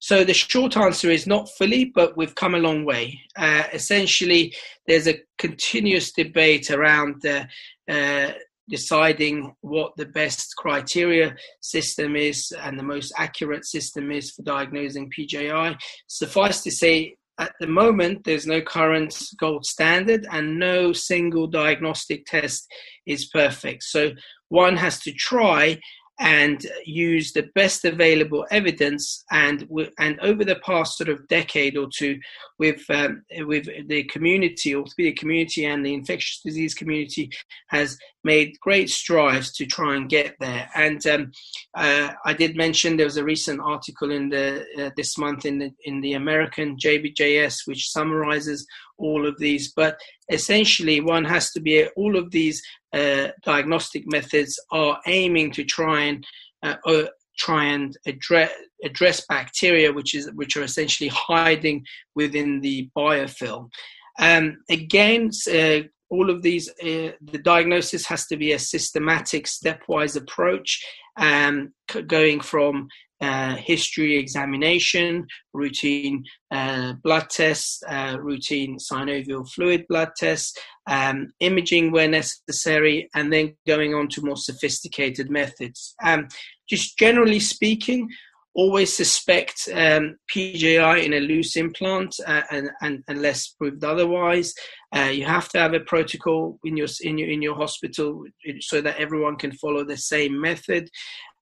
So 0.00 0.24
the 0.24 0.32
short 0.32 0.76
answer 0.78 1.10
is 1.10 1.26
not 1.26 1.50
fully, 1.50 1.84
but 1.84 2.16
we've 2.16 2.34
come 2.34 2.54
a 2.54 2.58
long 2.58 2.86
way. 2.86 3.20
Uh, 3.36 3.64
essentially, 3.72 4.54
there's 4.86 5.06
a 5.06 5.20
continuous 5.36 6.12
debate 6.12 6.70
around 6.70 7.24
uh, 7.26 8.32
deciding 8.70 9.54
what 9.60 9.92
the 9.96 10.06
best 10.06 10.54
criteria 10.56 11.36
system 11.60 12.16
is 12.16 12.50
and 12.62 12.78
the 12.78 12.82
most 12.82 13.12
accurate 13.18 13.66
system 13.66 14.10
is 14.10 14.30
for 14.30 14.42
diagnosing 14.42 15.10
PJI. 15.10 15.76
Suffice 16.06 16.62
to 16.62 16.70
say, 16.70 17.16
at 17.40 17.54
the 17.58 17.66
moment, 17.66 18.24
there's 18.24 18.46
no 18.46 18.60
current 18.60 19.18
gold 19.38 19.64
standard 19.64 20.26
and 20.30 20.58
no 20.58 20.92
single 20.92 21.46
diagnostic 21.46 22.26
test 22.26 22.70
is 23.06 23.28
perfect. 23.28 23.82
So 23.82 24.12
one 24.50 24.76
has 24.76 25.00
to 25.00 25.12
try 25.12 25.80
and 26.20 26.66
use 26.84 27.32
the 27.32 27.48
best 27.54 27.84
available 27.86 28.46
evidence. 28.50 29.24
And 29.32 29.66
and 29.98 30.20
over 30.20 30.44
the 30.44 30.60
past 30.64 30.98
sort 30.98 31.08
of 31.08 31.26
decade 31.28 31.76
or 31.76 31.88
two, 31.92 32.20
with 32.58 32.82
um, 32.90 33.22
with 33.38 33.66
the 33.88 34.04
community, 34.04 34.74
orthopedic 34.74 35.16
community, 35.16 35.64
and 35.64 35.84
the 35.84 35.94
infectious 35.94 36.40
disease 36.44 36.74
community 36.74 37.30
has 37.68 37.98
made 38.22 38.60
great 38.60 38.90
strides 38.90 39.50
to 39.52 39.64
try 39.64 39.96
and 39.96 40.10
get 40.10 40.34
there. 40.40 40.68
And 40.74 41.04
um, 41.06 41.32
uh, 41.74 42.12
I 42.24 42.34
did 42.34 42.54
mention 42.54 42.96
there 42.96 43.06
was 43.06 43.16
a 43.16 43.24
recent 43.24 43.60
article 43.60 44.10
in 44.10 44.28
the 44.28 44.66
uh, 44.78 44.90
this 44.96 45.16
month 45.16 45.46
in 45.46 45.58
the 45.58 45.72
in 45.84 46.02
the 46.02 46.12
American 46.12 46.76
JBJS 46.76 47.66
which 47.66 47.90
summarizes 47.90 48.66
all 49.00 49.26
of 49.26 49.38
these. 49.38 49.72
But 49.72 49.98
essentially, 50.30 51.00
one 51.00 51.24
has 51.24 51.50
to 51.52 51.60
be 51.60 51.86
all 51.96 52.16
of 52.16 52.30
these 52.30 52.62
uh, 52.92 53.28
diagnostic 53.44 54.04
methods 54.06 54.58
are 54.70 55.00
aiming 55.06 55.52
to 55.52 55.64
try 55.64 56.02
and 56.02 56.26
uh, 56.62 56.76
uh, 56.86 57.04
try 57.38 57.64
and 57.64 57.96
address 58.06 58.50
address 58.84 59.24
bacteria, 59.28 59.92
which 59.92 60.14
is 60.14 60.30
which 60.34 60.56
are 60.56 60.62
essentially 60.62 61.08
hiding 61.08 61.84
within 62.14 62.60
the 62.60 62.88
biofilm. 62.96 63.70
Um, 64.18 64.58
again, 64.68 65.30
uh, 65.52 65.80
all 66.10 66.28
of 66.28 66.42
these, 66.42 66.68
uh, 66.68 67.12
the 67.20 67.40
diagnosis 67.42 68.04
has 68.06 68.26
to 68.26 68.36
be 68.36 68.52
a 68.52 68.58
systematic, 68.58 69.46
stepwise 69.46 70.16
approach, 70.16 70.84
um, 71.16 71.72
going 72.06 72.40
from 72.40 72.88
uh, 73.20 73.56
history 73.56 74.16
examination, 74.16 75.26
routine 75.52 76.24
uh, 76.50 76.94
blood 77.02 77.28
tests, 77.30 77.82
uh, 77.88 78.16
routine 78.20 78.78
synovial 78.78 79.48
fluid 79.50 79.84
blood 79.88 80.10
tests, 80.16 80.56
um, 80.88 81.28
imaging 81.40 81.92
where 81.92 82.08
necessary, 82.08 83.08
and 83.14 83.32
then 83.32 83.54
going 83.66 83.94
on 83.94 84.08
to 84.08 84.22
more 84.22 84.36
sophisticated 84.36 85.30
methods. 85.30 85.94
Um, 86.04 86.28
just 86.68 86.96
generally 86.98 87.40
speaking, 87.40 88.08
always 88.54 88.94
suspect 88.94 89.68
um, 89.74 90.16
PJI 90.34 91.04
in 91.04 91.14
a 91.14 91.20
loose 91.20 91.56
implant 91.56 92.16
uh, 92.26 92.42
and, 92.50 92.70
and, 92.82 93.04
unless 93.08 93.48
proved 93.48 93.84
otherwise. 93.84 94.54
Uh, 94.94 95.10
you 95.12 95.24
have 95.24 95.48
to 95.50 95.58
have 95.58 95.72
a 95.72 95.80
protocol 95.80 96.58
in 96.64 96.76
your 96.76 96.88
in 97.02 97.16
your 97.16 97.28
in 97.28 97.42
your 97.42 97.54
hospital 97.54 98.24
so 98.60 98.80
that 98.80 98.96
everyone 98.96 99.36
can 99.36 99.52
follow 99.52 99.84
the 99.84 99.96
same 99.96 100.40
method. 100.40 100.88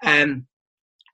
Um, 0.05 0.47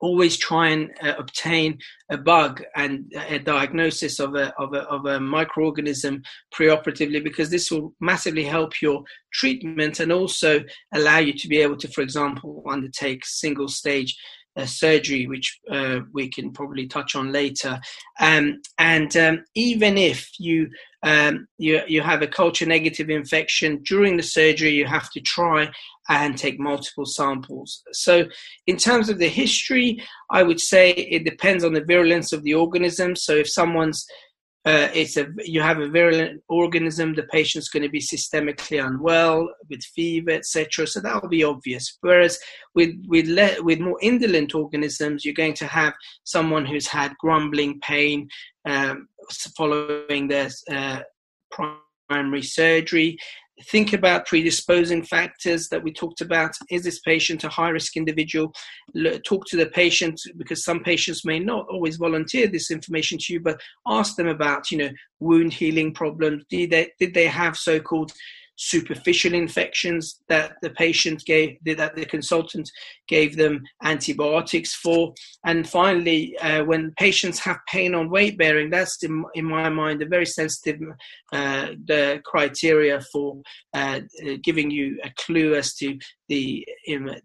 always 0.01 0.37
try 0.37 0.69
and 0.69 0.91
uh, 1.01 1.13
obtain 1.17 1.77
a 2.09 2.17
bug 2.17 2.63
and 2.75 3.11
a 3.27 3.39
diagnosis 3.39 4.19
of 4.19 4.35
a, 4.35 4.53
of 4.59 4.73
a, 4.73 4.81
of 4.83 5.05
a 5.05 5.19
microorganism 5.19 6.23
preoperatively 6.53 7.23
because 7.23 7.49
this 7.49 7.71
will 7.71 7.93
massively 7.99 8.43
help 8.43 8.81
your 8.81 9.03
treatment 9.33 9.99
and 9.99 10.11
also 10.11 10.63
allow 10.93 11.17
you 11.17 11.33
to 11.33 11.47
be 11.47 11.57
able 11.57 11.77
to, 11.77 11.87
for 11.89 12.01
example, 12.01 12.63
undertake 12.69 13.25
single 13.25 13.67
stage 13.67 14.17
uh, 14.57 14.65
surgery, 14.65 15.27
which 15.27 15.59
uh, 15.71 15.99
we 16.13 16.29
can 16.29 16.51
probably 16.51 16.87
touch 16.87 17.15
on 17.15 17.31
later. 17.31 17.79
Um, 18.19 18.61
and 18.77 19.15
um, 19.17 19.43
even 19.53 19.97
if 19.97 20.29
you, 20.39 20.69
um, 21.05 21.47
you 21.59 21.81
you 21.87 22.01
have 22.01 22.23
a 22.23 22.27
culture 22.27 22.65
negative 22.65 23.11
infection 23.11 23.81
during 23.83 24.17
the 24.17 24.23
surgery, 24.23 24.71
you 24.71 24.87
have 24.87 25.11
to 25.11 25.21
try 25.21 25.71
and 26.09 26.35
take 26.35 26.59
multiple 26.59 27.05
samples. 27.05 27.83
So, 27.93 28.25
in 28.65 28.77
terms 28.77 29.07
of 29.07 29.19
the 29.19 29.29
history, 29.29 30.03
I 30.31 30.41
would 30.41 30.59
say 30.59 30.91
it 30.91 31.23
depends 31.23 31.63
on 31.63 31.73
the 31.73 31.85
virulence 31.85 32.33
of 32.33 32.41
the 32.41 32.55
organism. 32.55 33.15
So, 33.15 33.35
if 33.35 33.47
someone's 33.47 34.03
uh, 34.65 34.89
it's 34.95 35.15
a 35.15 35.27
you 35.43 35.61
have 35.61 35.79
a 35.79 35.87
virulent 35.87 36.41
organism 36.49 37.13
the 37.13 37.23
patient's 37.31 37.69
going 37.69 37.83
to 37.83 37.89
be 37.89 37.99
systemically 37.99 38.83
unwell 38.83 39.47
with 39.69 39.83
fever 39.83 40.31
etc 40.31 40.87
so 40.87 40.99
that 40.99 41.21
will 41.21 41.29
be 41.29 41.43
obvious 41.43 41.99
whereas 42.01 42.39
with 42.73 42.89
with 43.07 43.27
le- 43.27 43.61
with 43.61 43.79
more 43.79 43.99
indolent 44.01 44.55
organisms 44.55 45.23
you're 45.23 45.35
going 45.35 45.53
to 45.53 45.67
have 45.67 45.93
someone 46.23 46.65
who's 46.65 46.87
had 46.87 47.13
grumbling 47.19 47.79
pain 47.81 48.27
um, 48.65 49.07
following 49.57 50.27
their 50.27 50.49
uh, 50.71 50.99
primary 51.51 52.43
surgery 52.43 53.17
think 53.69 53.93
about 53.93 54.25
predisposing 54.25 55.03
factors 55.03 55.69
that 55.69 55.81
we 55.81 55.91
talked 55.91 56.21
about. 56.21 56.51
Is 56.69 56.83
this 56.83 56.99
patient 56.99 57.43
a 57.43 57.49
high 57.49 57.69
risk 57.69 57.95
individual? 57.95 58.53
Talk 59.25 59.45
to 59.47 59.57
the 59.57 59.67
patient 59.67 60.19
because 60.37 60.63
some 60.63 60.83
patients 60.83 61.25
may 61.25 61.39
not 61.39 61.65
always 61.69 61.95
volunteer 61.95 62.47
this 62.47 62.69
information 62.69 63.17
to 63.21 63.33
you, 63.33 63.39
but 63.39 63.59
ask 63.87 64.15
them 64.15 64.27
about, 64.27 64.71
you 64.71 64.77
know, 64.77 64.89
wound 65.19 65.53
healing 65.53 65.93
problems. 65.93 66.43
Did 66.49 66.71
they, 66.71 66.91
did 66.99 67.13
they 67.13 67.27
have 67.27 67.55
so 67.55 67.79
called 67.79 68.11
superficial 68.55 69.33
infections 69.33 70.21
that 70.29 70.53
the 70.61 70.69
patient 70.71 71.23
gave, 71.25 71.57
that 71.65 71.95
the 71.95 72.05
consultant 72.05 72.69
gave 73.07 73.35
them 73.35 73.63
antibiotics 73.83 74.73
for. 74.73 75.13
And 75.45 75.67
finally, 75.67 76.37
uh, 76.39 76.63
when 76.63 76.93
patients 76.97 77.39
have 77.39 77.57
pain 77.67 77.93
on 77.93 78.09
weight 78.09 78.37
bearing, 78.37 78.69
that's 78.69 79.03
in, 79.03 79.23
in 79.33 79.45
my 79.45 79.69
mind 79.69 80.01
a 80.01 80.07
very 80.07 80.25
sensitive 80.25 80.79
uh, 81.33 81.67
the 81.85 82.21
criteria 82.23 83.01
for 83.11 83.41
uh, 83.73 84.01
giving 84.43 84.71
you 84.71 84.99
a 85.03 85.11
clue 85.17 85.55
as 85.55 85.73
to 85.75 85.97
the 86.29 86.65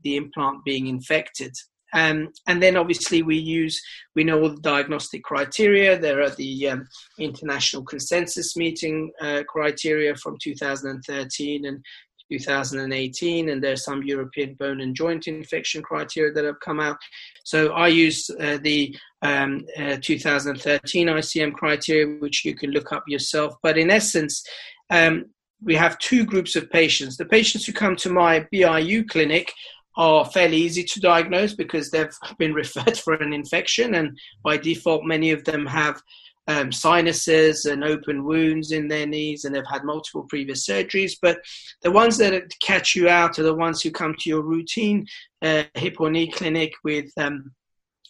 the 0.02 0.16
implant 0.16 0.64
being 0.64 0.86
infected. 0.86 1.54
Um, 1.92 2.28
and 2.46 2.62
then 2.62 2.76
obviously 2.76 3.22
we 3.22 3.36
use, 3.36 3.80
we 4.14 4.24
know 4.24 4.40
all 4.40 4.50
the 4.50 4.60
diagnostic 4.60 5.22
criteria. 5.22 5.98
There 5.98 6.22
are 6.22 6.30
the 6.30 6.68
um, 6.68 6.88
international 7.18 7.84
consensus 7.84 8.56
meeting 8.56 9.12
uh, 9.20 9.42
criteria 9.48 10.14
from 10.16 10.36
2013 10.40 11.66
and 11.66 11.84
2018, 12.30 13.48
and 13.48 13.62
there's 13.62 13.84
some 13.84 14.02
European 14.04 14.54
bone 14.54 14.80
and 14.80 14.94
joint 14.94 15.26
infection 15.26 15.82
criteria 15.82 16.32
that 16.32 16.44
have 16.44 16.60
come 16.60 16.80
out. 16.80 16.96
So 17.44 17.72
I 17.72 17.88
use 17.88 18.30
uh, 18.30 18.58
the 18.62 18.96
um, 19.22 19.66
uh, 19.76 19.96
2013 20.00 21.08
ICM 21.08 21.52
criteria, 21.54 22.18
which 22.20 22.44
you 22.44 22.54
can 22.54 22.70
look 22.70 22.92
up 22.92 23.04
yourself. 23.08 23.54
But 23.62 23.78
in 23.78 23.90
essence, 23.90 24.44
um, 24.90 25.26
we 25.62 25.74
have 25.74 25.98
two 25.98 26.24
groups 26.24 26.56
of 26.56 26.70
patients. 26.70 27.16
The 27.16 27.26
patients 27.26 27.66
who 27.66 27.72
come 27.72 27.96
to 27.96 28.10
my 28.10 28.46
BIU 28.50 29.04
clinic 29.04 29.52
are 30.00 30.24
fairly 30.24 30.56
easy 30.56 30.82
to 30.82 30.98
diagnose 30.98 31.52
because 31.52 31.90
they've 31.90 32.16
been 32.38 32.54
referred 32.64 32.96
for 32.96 33.14
an 33.14 33.34
infection, 33.34 33.94
and 33.94 34.18
by 34.42 34.56
default, 34.56 35.04
many 35.04 35.30
of 35.30 35.44
them 35.44 35.66
have 35.66 36.02
um, 36.48 36.72
sinuses 36.72 37.66
and 37.66 37.84
open 37.84 38.24
wounds 38.24 38.72
in 38.72 38.88
their 38.88 39.06
knees, 39.06 39.44
and 39.44 39.54
they've 39.54 39.62
had 39.70 39.84
multiple 39.84 40.24
previous 40.28 40.66
surgeries. 40.66 41.12
But 41.20 41.38
the 41.82 41.90
ones 41.90 42.16
that 42.18 42.42
catch 42.62 42.96
you 42.96 43.10
out 43.10 43.38
are 43.38 43.42
the 43.44 43.54
ones 43.54 43.82
who 43.82 43.90
come 43.90 44.14
to 44.18 44.30
your 44.30 44.42
routine 44.42 45.06
uh, 45.42 45.64
hip 45.74 46.00
or 46.00 46.10
knee 46.10 46.30
clinic 46.30 46.72
with 46.82 47.12
um, 47.18 47.52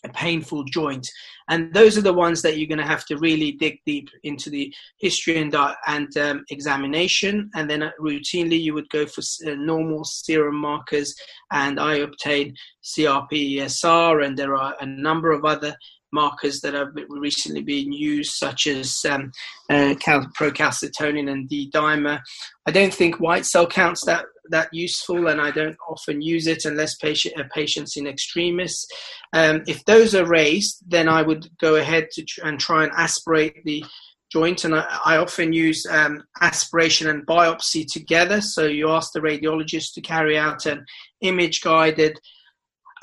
painful 0.09 0.65
joint. 0.65 1.07
And 1.49 1.73
those 1.75 1.99
are 1.99 2.03
the 2.03 2.13
ones 2.13 2.43
that 2.43 2.59
you're 2.59 2.69
going 2.69 2.79
to 2.79 2.85
have 2.85 3.05
to 3.07 3.19
really 3.19 3.53
dig 3.53 3.81
deep 3.85 4.09
into 4.23 4.51
the 4.51 4.73
history 4.99 5.39
and, 5.39 5.55
uh, 5.55 5.75
and 5.87 6.17
um, 6.17 6.45
examination. 6.51 7.51
And 7.55 7.69
then 7.69 7.83
uh, 7.83 7.91
routinely 8.01 8.61
you 8.61 8.75
would 8.75 8.89
go 8.91 9.07
for 9.07 9.21
uh, 9.21 9.55
normal 9.57 10.05
serum 10.05 10.57
markers. 10.57 11.15
And 11.53 11.79
I 11.79 11.97
obtain 11.97 12.55
CRP-ESR, 12.85 14.25
and 14.25 14.37
there 14.37 14.57
are 14.57 14.75
a 14.81 14.87
number 14.87 15.33
of 15.33 15.45
other 15.45 15.75
markers 16.13 16.61
that 16.61 16.75
have 16.75 16.89
recently 17.09 17.63
been 17.63 17.93
used, 17.93 18.33
such 18.33 18.67
as 18.67 19.05
um, 19.09 19.33
uh, 19.69 19.95
procalcitonin 20.39 21.31
and 21.31 21.49
D-dimer. 21.49 22.21
I 22.67 22.71
don't 22.71 22.95
think 22.95 23.21
white 23.21 23.47
cell 23.47 23.67
counts 23.67 24.05
that 24.07 24.25
that 24.51 24.69
useful, 24.73 25.29
and 25.29 25.41
I 25.41 25.53
don't 25.53 25.77
often 25.89 26.21
use 26.21 26.47
it 26.49 26.65
unless 26.65 26.97
patient 26.97 27.39
uh, 27.39 27.45
patients 27.55 27.97
in 27.97 28.07
extremis. 28.07 28.87
Um, 29.33 29.63
if 29.67 29.85
those 29.85 30.15
are 30.15 30.27
raised, 30.27 30.79
then 30.89 31.09
I 31.09 31.23
would 31.23 31.49
go 31.61 31.77
ahead 31.77 32.11
to 32.13 32.25
tr- 32.25 32.45
and 32.45 32.59
try 32.59 32.83
and 32.83 32.93
aspirate 32.97 33.65
the 33.65 33.85
joint, 34.33 34.65
and 34.65 34.75
I, 34.75 35.01
I 35.05 35.17
often 35.19 35.53
use 35.53 35.87
um, 35.87 36.25
aspiration 36.41 37.09
and 37.09 37.27
biopsy 37.27 37.87
together. 37.91 38.41
So 38.41 38.67
you 38.67 38.91
ask 38.91 39.13
the 39.13 39.21
radiologist 39.21 39.95
to 39.95 40.01
carry 40.01 40.37
out 40.37 40.67
an 40.67 40.85
image 41.21 41.61
guided 41.61 42.19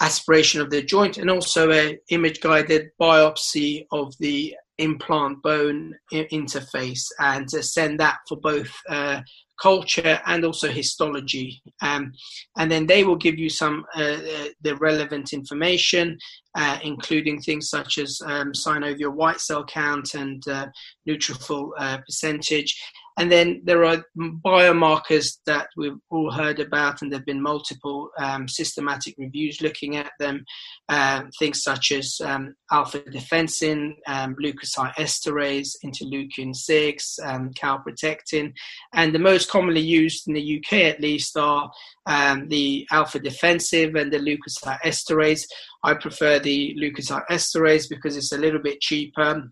aspiration 0.01 0.61
of 0.61 0.69
the 0.69 0.81
joint 0.81 1.17
and 1.17 1.29
also 1.29 1.71
a 1.71 1.97
image 2.09 2.39
guided 2.39 2.89
biopsy 2.99 3.85
of 3.91 4.13
the 4.19 4.55
implant 4.77 5.41
bone 5.41 5.95
interface 6.13 7.05
and 7.19 7.47
to 7.49 7.63
send 7.63 7.99
that 7.99 8.17
for 8.27 8.37
both 8.37 8.71
uh, 8.89 9.21
culture 9.59 10.19
and 10.27 10.45
also 10.45 10.67
histology. 10.69 11.61
Um, 11.81 12.13
and 12.57 12.71
then 12.71 12.85
they 12.85 13.03
will 13.03 13.15
give 13.15 13.39
you 13.39 13.49
some 13.49 13.85
uh, 13.95 14.01
uh, 14.01 14.47
the 14.61 14.75
relevant 14.79 15.33
information 15.33 16.17
uh, 16.55 16.79
including 16.83 17.39
things 17.41 17.69
such 17.69 17.97
as 17.97 18.19
um, 18.25 18.51
synovial 18.51 19.13
white 19.13 19.39
cell 19.39 19.63
count 19.65 20.13
and 20.15 20.47
uh, 20.47 20.67
neutrophil 21.07 21.69
uh, 21.77 21.97
percentage 21.99 22.79
and 23.17 23.31
then 23.31 23.61
there 23.63 23.83
are 23.83 24.05
biomarkers 24.15 25.39
that 25.47 25.69
we've 25.75 25.97
all 26.11 26.31
heard 26.31 26.59
about, 26.59 27.01
and 27.01 27.11
there 27.11 27.17
have 27.17 27.25
been 27.25 27.41
multiple 27.41 28.11
um, 28.19 28.47
systematic 28.47 29.15
reviews 29.17 29.59
looking 29.59 29.97
at 29.97 30.11
them. 30.19 30.45
Um, 30.87 31.31
things 31.39 31.63
such 31.63 31.91
as 31.91 32.21
um, 32.23 32.55
alpha 32.71 32.99
defensin, 32.99 33.95
um, 34.05 34.35
leukocyte 34.35 34.93
esterase, 34.95 35.75
interleukin 35.83 36.55
6, 36.55 37.19
um, 37.25 37.49
calprotectin. 37.53 38.53
And 38.93 39.15
the 39.15 39.19
most 39.19 39.49
commonly 39.49 39.81
used 39.81 40.27
in 40.27 40.35
the 40.35 40.59
UK, 40.59 40.73
at 40.83 41.01
least, 41.01 41.35
are 41.37 41.71
um, 42.05 42.47
the 42.49 42.87
alpha 42.91 43.19
defensin 43.19 43.99
and 43.99 44.13
the 44.13 44.19
leukocyte 44.19 44.79
esterase. 44.85 45.45
I 45.83 45.95
prefer 45.95 46.37
the 46.37 46.77
leukocyte 46.79 47.25
esterase 47.31 47.89
because 47.89 48.15
it's 48.15 48.31
a 48.31 48.37
little 48.37 48.61
bit 48.61 48.79
cheaper 48.79 49.49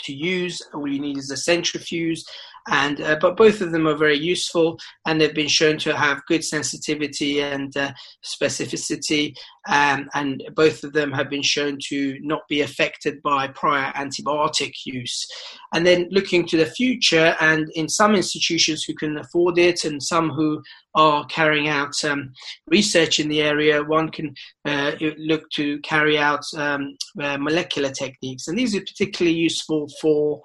to 0.00 0.12
use. 0.12 0.60
All 0.74 0.88
you 0.88 1.00
need 1.00 1.18
is 1.18 1.30
a 1.30 1.36
centrifuge 1.36 2.24
and 2.68 3.00
uh, 3.00 3.16
but 3.20 3.36
both 3.36 3.60
of 3.60 3.72
them 3.72 3.88
are 3.88 3.96
very 3.96 4.18
useful 4.18 4.78
and 5.06 5.20
they've 5.20 5.34
been 5.34 5.48
shown 5.48 5.78
to 5.78 5.96
have 5.96 6.24
good 6.26 6.44
sensitivity 6.44 7.40
and 7.40 7.76
uh, 7.76 7.92
specificity. 8.24 9.34
Um, 9.68 10.08
and 10.14 10.42
both 10.54 10.82
of 10.82 10.92
them 10.92 11.12
have 11.12 11.30
been 11.30 11.42
shown 11.42 11.78
to 11.88 12.18
not 12.20 12.42
be 12.48 12.60
affected 12.60 13.22
by 13.22 13.48
prior 13.48 13.92
antibiotic 13.92 14.72
use. 14.84 15.24
And 15.72 15.86
then 15.86 16.08
looking 16.10 16.46
to 16.48 16.56
the 16.56 16.66
future 16.66 17.36
and 17.40 17.68
in 17.74 17.88
some 17.88 18.14
institutions 18.14 18.84
who 18.84 18.94
can 18.94 19.16
afford 19.18 19.58
it 19.58 19.84
and 19.84 20.02
some 20.02 20.30
who 20.30 20.62
are 20.94 21.24
carrying 21.26 21.68
out 21.68 21.92
um, 22.04 22.32
research 22.66 23.18
in 23.18 23.28
the 23.28 23.40
area 23.40 23.82
one 23.82 24.10
can 24.10 24.34
uh, 24.64 24.92
look 25.16 25.48
to 25.50 25.78
carry 25.80 26.18
out 26.18 26.44
um, 26.56 26.96
uh, 27.20 27.38
molecular 27.38 27.90
techniques. 27.90 28.48
And 28.48 28.58
these 28.58 28.76
are 28.76 28.80
particularly 28.80 29.36
useful 29.36 29.88
for 30.00 30.42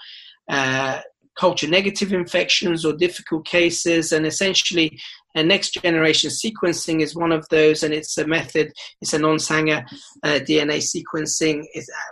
uh, 0.50 1.02
culture 1.38 1.68
negative 1.68 2.14
infections 2.14 2.86
or 2.86 2.94
difficult 2.94 3.46
cases. 3.46 4.12
And 4.12 4.26
essentially, 4.26 5.00
next 5.36 5.74
generation 5.84 6.30
sequencing 6.30 7.02
is 7.02 7.16
one 7.16 7.32
of 7.32 7.48
those, 7.50 7.84
and 7.84 7.94
it's 7.94 8.18
a 8.18 8.28
method, 8.28 8.72
it's 9.02 9.14
a 9.14 9.20
non 9.20 9.40
Sanger 9.40 9.86
uh, 10.24 10.40
DNA 10.40 10.82
sequencing 10.82 11.64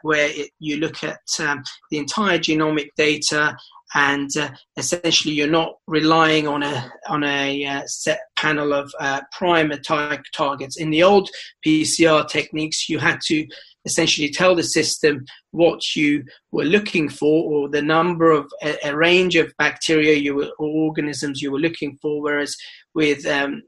where 0.03 0.29
it, 0.29 0.51
you 0.59 0.77
look 0.77 1.03
at 1.03 1.19
um, 1.39 1.63
the 1.91 1.97
entire 1.97 2.39
genomic 2.39 2.89
data. 2.95 3.57
And 3.93 4.29
uh, 4.37 4.49
essentially, 4.77 5.33
you're 5.33 5.47
not 5.47 5.75
relying 5.87 6.47
on 6.47 6.63
a 6.63 6.91
on 7.07 7.23
a 7.23 7.65
uh, 7.65 7.83
set 7.85 8.19
panel 8.35 8.73
of 8.73 8.91
uh, 8.99 9.21
primer 9.31 9.77
targets. 9.77 10.77
In 10.77 10.89
the 10.89 11.03
old 11.03 11.29
PCR 11.65 12.27
techniques, 12.27 12.89
you 12.89 12.99
had 12.99 13.19
to 13.27 13.47
essentially 13.85 14.29
tell 14.29 14.55
the 14.55 14.63
system 14.63 15.23
what 15.51 15.95
you 15.95 16.23
were 16.51 16.63
looking 16.63 17.07
for 17.09 17.51
or 17.51 17.69
the 17.69 17.81
number 17.81 18.31
of 18.31 18.45
a, 18.63 18.77
a 18.85 18.95
range 18.95 19.35
of 19.35 19.53
bacteria 19.57 20.15
you 20.15 20.35
were, 20.35 20.49
or 20.59 20.67
organisms 20.67 21.41
you 21.41 21.51
were 21.51 21.59
looking 21.59 21.97
for 22.01 22.21
whereas 22.21 22.55
with 22.93 23.25
um, 23.25 23.61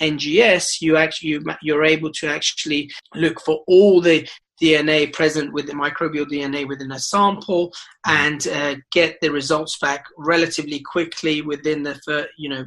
NGS, 0.00 0.80
you 0.80 0.96
actually 0.96 1.30
you, 1.30 1.44
you're 1.62 1.84
able 1.84 2.10
to 2.12 2.28
actually 2.28 2.90
look 3.14 3.40
for 3.40 3.62
all 3.66 4.00
the 4.00 4.28
DNA 4.62 5.12
present 5.12 5.52
with 5.52 5.66
the 5.66 5.72
microbial 5.72 6.26
DNA 6.26 6.66
within 6.66 6.92
a 6.92 6.98
sample 6.98 7.72
and 8.06 8.46
uh, 8.48 8.76
get 8.92 9.20
the 9.20 9.30
results 9.30 9.78
back 9.78 10.04
relatively 10.16 10.80
quickly 10.80 11.42
within 11.42 11.82
the 11.82 12.28
you 12.38 12.48
know 12.48 12.64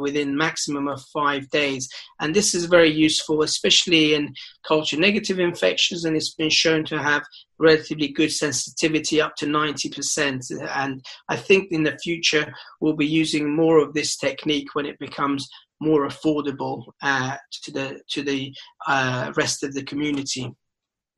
within 0.00 0.36
maximum 0.36 0.88
of 0.88 1.02
five 1.12 1.48
days 1.50 1.88
and 2.20 2.34
this 2.34 2.54
is 2.54 2.64
very 2.66 2.90
useful 2.90 3.42
especially 3.42 4.14
in 4.14 4.34
culture 4.66 4.98
negative 4.98 5.38
infections 5.38 6.04
and 6.04 6.16
it's 6.16 6.34
been 6.34 6.50
shown 6.50 6.84
to 6.84 6.98
have 6.98 7.22
relatively 7.58 8.08
good 8.08 8.32
sensitivity 8.32 9.20
up 9.20 9.36
to 9.36 9.46
90% 9.46 10.50
and 10.76 11.04
I 11.28 11.36
think 11.36 11.70
in 11.70 11.82
the 11.82 11.98
future 12.02 12.52
we'll 12.80 12.96
be 12.96 13.06
using 13.06 13.54
more 13.54 13.78
of 13.78 13.92
this 13.92 14.16
technique 14.16 14.74
when 14.74 14.86
it 14.86 14.98
becomes 14.98 15.48
more 15.80 16.06
affordable 16.06 16.84
uh, 17.02 17.36
to 17.62 17.72
the 17.72 18.00
to 18.10 18.22
the 18.22 18.54
uh, 18.86 19.32
rest 19.36 19.62
of 19.62 19.72
the 19.74 19.82
community. 19.82 20.54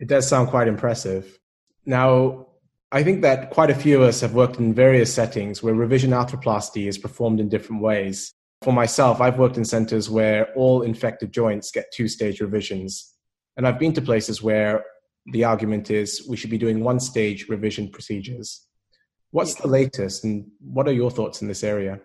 It 0.03 0.09
does 0.09 0.27
sound 0.27 0.49
quite 0.49 0.67
impressive. 0.67 1.39
Now, 1.87 2.49
I 2.91 3.05
think 3.05 3.23
that 3.23 3.51
quite 3.51 3.71
a 3.71 3.75
few 3.75 4.03
of 4.03 4.09
us 4.09 4.21
have 4.21 4.35
worked 4.35 4.59
in 4.59 4.75
various 4.75 5.15
settings 5.15 5.63
where 5.63 5.75
revision 5.75 6.11
arthroplasty 6.11 6.89
is 6.89 6.99
performed 6.99 7.39
in 7.39 7.49
different 7.49 7.83
ways. 7.83 8.35
For 8.63 8.73
myself, 8.73 9.21
I've 9.21 9.39
worked 9.39 9.59
in 9.59 9.65
centers 9.65 10.11
where 10.11 10.53
all 10.55 10.83
infected 10.83 11.31
joints 11.31 11.71
get 11.71 11.93
two 11.93 12.09
stage 12.09 12.41
revisions. 12.41 13.15
And 13.57 13.65
I've 13.65 13.79
been 13.79 13.93
to 13.93 14.03
places 14.03 14.43
where 14.43 14.85
the 15.27 15.45
argument 15.45 15.89
is 15.89 16.27
we 16.29 16.37
should 16.37 16.51
be 16.51 16.59
doing 16.59 16.83
one 16.83 16.99
stage 16.99 17.49
revision 17.49 17.89
procedures. 17.89 18.67
What's 19.31 19.55
the 19.55 19.69
latest, 19.69 20.25
and 20.25 20.51
what 20.59 20.89
are 20.89 20.93
your 20.93 21.13
thoughts 21.13 21.43
in 21.43 21.49
this 21.49 21.63
area? 21.63 22.01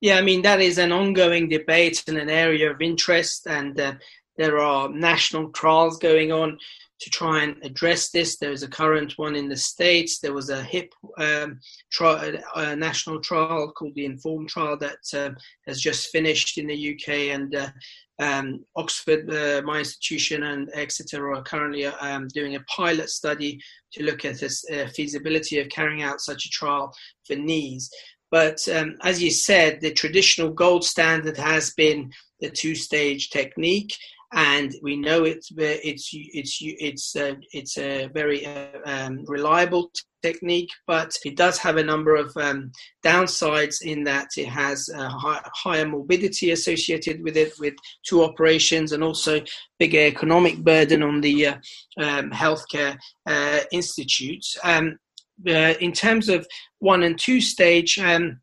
Yeah, 0.00 0.18
I 0.18 0.22
mean, 0.22 0.42
that 0.42 0.60
is 0.60 0.78
an 0.78 0.92
ongoing 0.92 1.48
debate 1.48 2.04
and 2.06 2.16
an 2.16 2.30
area 2.30 2.70
of 2.70 2.80
interest, 2.80 3.48
and 3.48 3.78
uh, 3.80 3.94
there 4.36 4.58
are 4.58 4.88
national 4.88 5.50
trials 5.50 5.98
going 5.98 6.30
on 6.30 6.58
to 7.04 7.10
try 7.10 7.42
and 7.42 7.56
address 7.62 8.08
this. 8.08 8.38
There's 8.38 8.62
a 8.62 8.68
current 8.68 9.12
one 9.18 9.36
in 9.36 9.46
the 9.46 9.56
States. 9.56 10.20
There 10.20 10.32
was 10.32 10.48
a 10.48 10.62
HIP 10.62 10.90
um, 11.18 11.60
trial, 11.92 12.38
a 12.56 12.74
national 12.74 13.20
trial 13.20 13.72
called 13.76 13.94
the 13.94 14.06
Informed 14.06 14.48
trial 14.48 14.78
that 14.78 15.04
uh, 15.12 15.38
has 15.66 15.82
just 15.82 16.08
finished 16.08 16.56
in 16.56 16.66
the 16.66 16.94
UK. 16.94 17.08
And 17.34 17.54
uh, 17.54 17.68
um, 18.22 18.64
Oxford, 18.76 19.30
uh, 19.30 19.60
my 19.66 19.80
institution, 19.80 20.44
and 20.44 20.70
Exeter 20.72 21.34
are 21.34 21.42
currently 21.42 21.84
um, 21.84 22.26
doing 22.28 22.54
a 22.54 22.64
pilot 22.74 23.10
study 23.10 23.60
to 23.92 24.02
look 24.02 24.24
at 24.24 24.40
the 24.40 24.46
uh, 24.72 24.88
feasibility 24.88 25.58
of 25.58 25.68
carrying 25.68 26.02
out 26.02 26.22
such 26.22 26.46
a 26.46 26.50
trial 26.50 26.90
for 27.26 27.36
knees. 27.36 27.90
But 28.30 28.66
um, 28.74 28.96
as 29.02 29.22
you 29.22 29.30
said, 29.30 29.82
the 29.82 29.92
traditional 29.92 30.50
gold 30.50 30.84
standard 30.84 31.36
has 31.36 31.74
been 31.74 32.10
the 32.40 32.48
two 32.48 32.74
stage 32.74 33.28
technique 33.28 33.94
and 34.34 34.74
we 34.82 34.96
know 34.96 35.24
it's 35.24 35.50
it's 35.56 36.10
it's 36.12 36.58
it's 36.60 37.16
it's 37.52 37.78
a 37.78 38.08
very 38.08 38.44
uh, 38.44 38.66
um, 38.84 39.24
reliable 39.26 39.90
technique, 40.22 40.70
but 40.86 41.14
it 41.24 41.36
does 41.36 41.58
have 41.58 41.76
a 41.76 41.82
number 41.82 42.16
of 42.16 42.36
um, 42.36 42.72
downsides 43.04 43.82
in 43.82 44.02
that 44.04 44.28
it 44.36 44.48
has 44.48 44.88
a 44.88 45.08
high, 45.08 45.40
higher 45.54 45.86
morbidity 45.86 46.50
associated 46.50 47.22
with 47.22 47.36
it, 47.36 47.52
with 47.60 47.74
two 48.08 48.24
operations, 48.24 48.92
and 48.92 49.04
also 49.04 49.40
bigger 49.78 50.00
economic 50.00 50.58
burden 50.64 51.02
on 51.02 51.20
the 51.20 51.46
uh, 51.46 51.54
um, 51.98 52.30
healthcare 52.30 52.98
uh, 53.26 53.60
institutes. 53.70 54.56
Um, 54.64 54.98
uh, 55.48 55.74
in 55.80 55.92
terms 55.92 56.28
of 56.28 56.46
one 56.78 57.02
and 57.02 57.18
two 57.18 57.40
stage 57.40 57.98
um, 57.98 58.40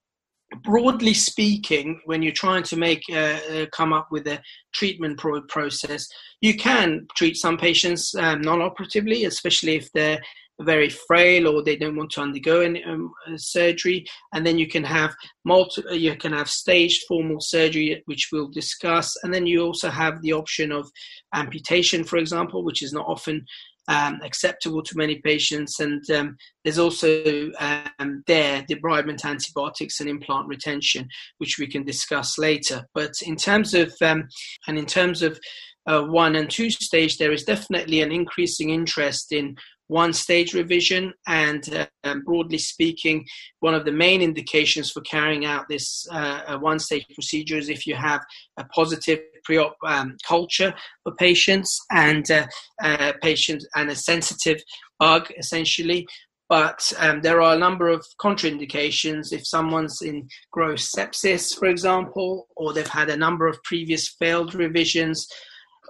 broadly 0.64 1.14
speaking, 1.14 2.02
when 2.06 2.22
you're 2.22 2.32
trying 2.32 2.64
to 2.64 2.78
make 2.78 3.04
uh, 3.10 3.40
uh, 3.52 3.66
come 3.72 3.94
up 3.94 4.08
with 4.12 4.28
a 4.28 4.42
treatment 4.74 5.18
pro- 5.18 5.42
process, 5.44 6.08
you 6.42 6.56
can 6.56 7.08
treat 7.16 7.38
some 7.38 7.58
patients 7.58 8.14
um, 8.16 8.42
non-operatively, 8.42 9.26
especially 9.26 9.76
if 9.76 9.92
they're 9.94 10.20
very 10.62 10.90
frail 10.90 11.48
or 11.48 11.64
they 11.64 11.76
don't 11.76 11.96
want 11.96 12.12
to 12.12 12.22
undergo 12.22 12.62
any 12.62 12.84
um, 12.84 13.12
uh, 13.28 13.38
surgery. 13.38 14.06
And 14.34 14.46
then 14.46 14.58
you 14.58 14.68
can 14.68 14.84
have 14.84 15.16
multi- 15.46 15.84
uh, 15.90 15.94
you 15.94 16.16
can 16.16 16.34
have 16.34 16.50
staged 16.50 17.06
formal 17.08 17.40
surgery, 17.40 18.02
which 18.06 18.30
we'll 18.32 18.50
discuss. 18.50 19.16
And 19.24 19.34
then 19.34 19.48
you 19.48 19.62
also 19.62 19.90
have 19.90 20.22
the 20.22 20.34
option 20.34 20.72
of 20.72 20.90
amputation, 21.34 22.04
for 22.04 22.18
example, 22.18 22.64
which 22.64 22.84
is 22.84 22.94
not 22.94 23.08
often 23.08 23.46
um, 23.92 24.22
acceptable 24.24 24.82
to 24.82 24.98
many 24.98 25.20
patients. 25.20 25.80
And 25.80 26.10
um, 26.12 26.38
there's 26.64 26.80
also 26.80 27.52
um, 27.60 28.24
there 28.26 28.64
debridement 28.70 29.26
antibiotics 29.26 30.00
and 30.00 30.10
implant 30.10 30.48
retention, 30.48 31.10
which 31.40 31.58
we 31.60 31.68
can 31.68 31.84
discuss 31.84 32.38
later. 32.38 32.88
But 32.94 33.12
in 33.22 33.36
terms 33.36 33.74
of 33.74 33.94
um, 34.02 34.30
and 34.68 34.78
in 34.78 34.86
terms 34.86 35.22
of 35.22 35.40
uh, 35.88 36.04
one 36.04 36.36
and 36.36 36.50
two 36.50 36.70
stage, 36.70 37.18
there 37.18 37.34
is 37.34 37.44
definitely 37.44 38.02
an 38.02 38.12
increasing 38.12 38.70
interest 38.70 39.34
in 39.34 39.58
one 39.92 40.14
stage 40.14 40.54
revision. 40.54 41.14
And 41.28 41.64
uh, 41.74 41.86
um, 42.06 42.24
broadly 42.24 42.58
speaking, 42.58 43.26
one 43.60 43.76
of 43.76 43.84
the 43.84 43.92
main 43.92 44.22
indications 44.22 44.90
for 44.90 45.02
carrying 45.02 45.46
out 45.46 45.68
this 45.68 46.08
uh, 46.10 46.58
one 46.60 46.80
stage 46.80 47.06
procedure 47.14 47.58
is 47.58 47.68
if 47.68 47.86
you 47.86 47.96
have 47.96 48.22
a 48.58 48.64
positive 48.66 49.20
pre 49.44 49.58
op 49.58 49.76
um, 49.86 50.16
culture 50.26 50.74
for 51.04 51.14
patients 51.16 51.78
and 51.92 52.30
uh, 52.32 52.48
uh, 52.82 53.12
patients 53.22 53.68
and 53.76 53.90
a 53.90 53.96
sensitive 53.96 54.60
bug 54.98 55.30
essentially. 55.38 56.08
But 56.48 56.92
um, 56.98 57.22
there 57.22 57.42
are 57.42 57.56
a 57.56 57.60
number 57.60 57.88
of 57.88 58.06
contraindications 58.20 59.32
if 59.32 59.46
someone's 59.46 60.02
in 60.02 60.28
gross 60.52 60.92
sepsis, 60.92 61.58
for 61.58 61.68
example, 61.68 62.48
or 62.58 62.74
they've 62.74 62.88
had 62.88 63.10
a 63.10 63.24
number 63.26 63.48
of 63.48 63.64
previous 63.64 64.10
failed 64.20 64.54
revisions, 64.54 65.28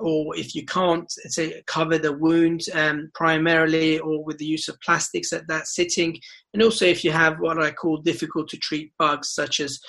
or 0.01 0.35
if 0.37 0.55
you 0.55 0.65
can't 0.65 1.09
say 1.09 1.61
cover 1.67 1.97
the 1.97 2.13
wound 2.13 2.61
um, 2.73 3.09
primarily 3.13 3.99
or 3.99 4.23
with 4.23 4.37
the 4.37 4.45
use 4.45 4.67
of 4.67 4.79
plastics 4.81 5.31
at 5.33 5.47
that 5.47 5.67
sitting. 5.67 6.19
And 6.53 6.61
also 6.61 6.85
if 6.85 7.03
you 7.03 7.11
have 7.11 7.39
what 7.39 7.61
i 7.61 7.71
call 7.71 7.97
difficult 7.97 8.49
to 8.49 8.57
treat 8.57 8.91
bugs 8.97 9.29
such 9.29 9.59
as 9.59 9.79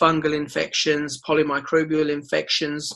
fungal 0.00 0.34
infections 0.34 1.20
polymicrobial 1.26 2.10
infections. 2.10 2.92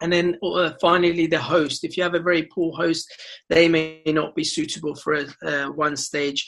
And 0.00 0.12
then 0.12 0.36
uh, 0.42 0.72
finally 0.80 1.28
the 1.28 1.38
host. 1.38 1.84
If 1.84 1.96
you 1.96 2.02
have 2.02 2.14
a 2.14 2.20
very 2.20 2.44
poor 2.44 2.76
host 2.76 3.06
they 3.48 3.68
may 3.68 4.02
not 4.06 4.34
be 4.34 4.44
suitable 4.44 4.94
for 4.94 5.14
a, 5.14 5.26
a 5.44 5.72
one 5.72 5.96
stage 5.96 6.46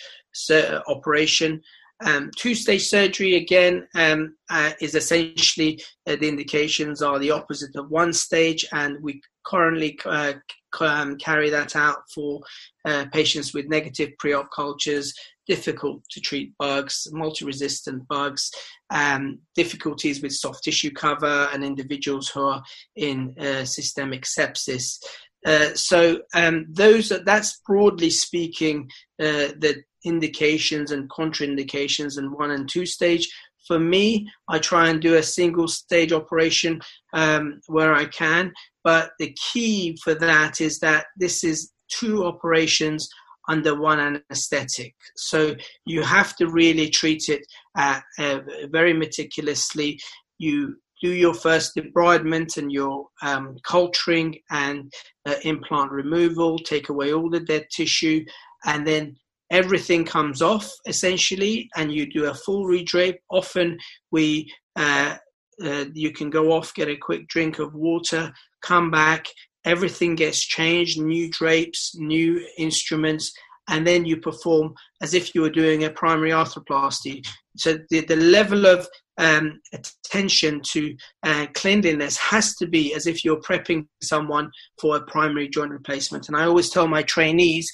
operation 0.89 1.61
um, 2.03 2.31
two 2.37 2.55
stage 2.55 2.87
surgery, 2.87 3.37
again, 3.37 3.87
um, 3.95 4.37
uh, 4.51 4.73
is 4.81 4.95
essentially 4.95 5.81
uh, 6.07 6.17
the 6.17 6.29
indications 6.29 7.03
are 7.03 7.19
the 7.19 7.31
opposite 7.31 7.77
of 7.77 7.91
one 7.91 8.13
stage, 8.13 8.67
and 8.73 9.01
we 9.03 9.21
currently 9.47 9.99
uh, 10.05 10.33
um, 10.81 11.17
carry 11.19 11.51
that 11.51 11.77
out 11.77 11.99
for 12.13 12.41
uh, 12.85 13.05
patients 13.13 13.55
with 13.55 13.69
negative 13.69 14.11
pre 14.19 14.33
op 14.33 14.49
cultures, 14.55 15.15
difficult 15.47 16.03
to 16.11 16.21
treat 16.21 16.53
bugs, 16.59 17.07
multi 17.13 17.45
resistant 17.45 18.07
bugs, 18.09 18.51
um, 18.91 19.39
difficulties 19.55 20.21
with 20.21 20.33
soft 20.33 20.65
tissue 20.65 20.91
cover, 20.91 21.49
and 21.53 21.63
individuals 21.63 22.29
who 22.29 22.43
are 22.43 22.63
in 22.97 23.35
uh, 23.39 23.65
systemic 23.65 24.25
sepsis. 24.25 24.99
Uh, 25.45 25.75
so 25.75 26.21
um, 26.35 26.67
those 26.71 27.13
that's 27.25 27.61
broadly 27.67 28.11
speaking 28.11 28.91
uh, 29.21 29.53
the 29.59 29.83
indications 30.05 30.91
and 30.91 31.09
contraindications 31.11 32.19
in 32.19 32.33
one 32.33 32.51
and 32.51 32.69
two 32.69 32.87
stage. 32.87 33.29
For 33.67 33.79
me, 33.79 34.29
I 34.49 34.59
try 34.59 34.89
and 34.89 35.01
do 35.01 35.15
a 35.15 35.23
single 35.23 35.69
stage 35.69 36.13
operation 36.13 36.81
um, 37.15 37.61
where 37.67 37.95
I 37.95 38.05
can, 38.05 38.53
but 38.83 39.13
the 39.19 39.35
key 39.53 39.97
for 40.03 40.15
that 40.15 40.61
is 40.61 40.79
that 40.81 41.07
this 41.17 41.43
is 41.43 41.73
two 41.89 42.25
operations 42.25 43.09
under 43.49 43.79
one 43.79 44.01
anesthetic. 44.01 44.95
So 45.17 45.55
you 45.85 46.03
have 46.03 46.37
to 46.37 46.49
really 46.49 46.89
treat 46.89 47.29
it 47.29 47.47
uh, 47.77 48.01
uh, 48.19 48.41
very 48.71 48.93
meticulously. 48.93 50.01
You 50.39 50.77
do 51.05 51.13
your 51.13 51.35
first 51.35 51.77
debridement 51.77 52.57
and 52.57 52.73
your 52.73 53.09
um, 53.23 53.57
culturing 53.63 54.31
and 54.51 54.91
uh, 55.27 55.35
implant 55.43 55.91
removal, 55.91 56.59
take 56.59 56.89
away 56.89 57.13
all 57.13 57.29
the 57.29 57.41
dead 57.41 57.67
tissue, 57.71 58.25
and 58.65 58.87
then 58.87 59.15
everything 59.51 60.03
comes 60.05 60.41
off 60.41 60.67
essentially, 60.87 61.69
and 61.77 61.93
you 61.93 62.11
do 62.11 62.25
a 62.25 62.35
full 62.35 62.65
redrape. 62.65 63.19
Often 63.31 63.79
we 64.11 64.51
uh, 64.77 65.17
uh, 65.63 65.85
you 65.93 66.11
can 66.11 66.31
go 66.31 66.53
off, 66.53 66.75
get 66.75 66.89
a 66.89 66.97
quick 66.97 67.29
drink 67.29 67.59
of 67.59 67.75
water, 67.75 68.33
come 68.63 68.91
back, 68.91 69.27
everything 69.65 70.15
gets 70.15 70.41
changed, 70.45 70.99
new 70.99 71.31
drapes, 71.31 71.95
new 71.97 72.45
instruments, 72.59 73.33
and 73.69 73.87
then 73.87 74.05
you 74.05 74.17
perform 74.17 74.75
as 75.03 75.15
if 75.15 75.35
you 75.35 75.43
were 75.43 75.51
doing 75.51 75.85
a 75.85 75.91
primary 75.91 76.31
arthroplasty. 76.31 77.25
So 77.57 77.79
the, 77.91 78.01
the 78.01 78.17
level 78.17 78.67
of 78.67 78.89
um, 79.19 79.61
attention 79.73 80.61
to 80.73 80.97
uh, 81.23 81.47
cleanliness 81.55 82.17
has 82.17 82.55
to 82.57 82.67
be 82.67 82.95
as 82.95 83.07
if 83.07 83.25
you're 83.25 83.41
prepping 83.41 83.87
someone 84.03 84.51
for 84.81 84.97
a 84.97 85.03
primary 85.03 85.49
joint 85.49 85.71
replacement. 85.71 86.29
And 86.29 86.37
I 86.37 86.45
always 86.45 86.71
tell 86.71 86.89
my 86.89 87.03
trainees 87.03 87.71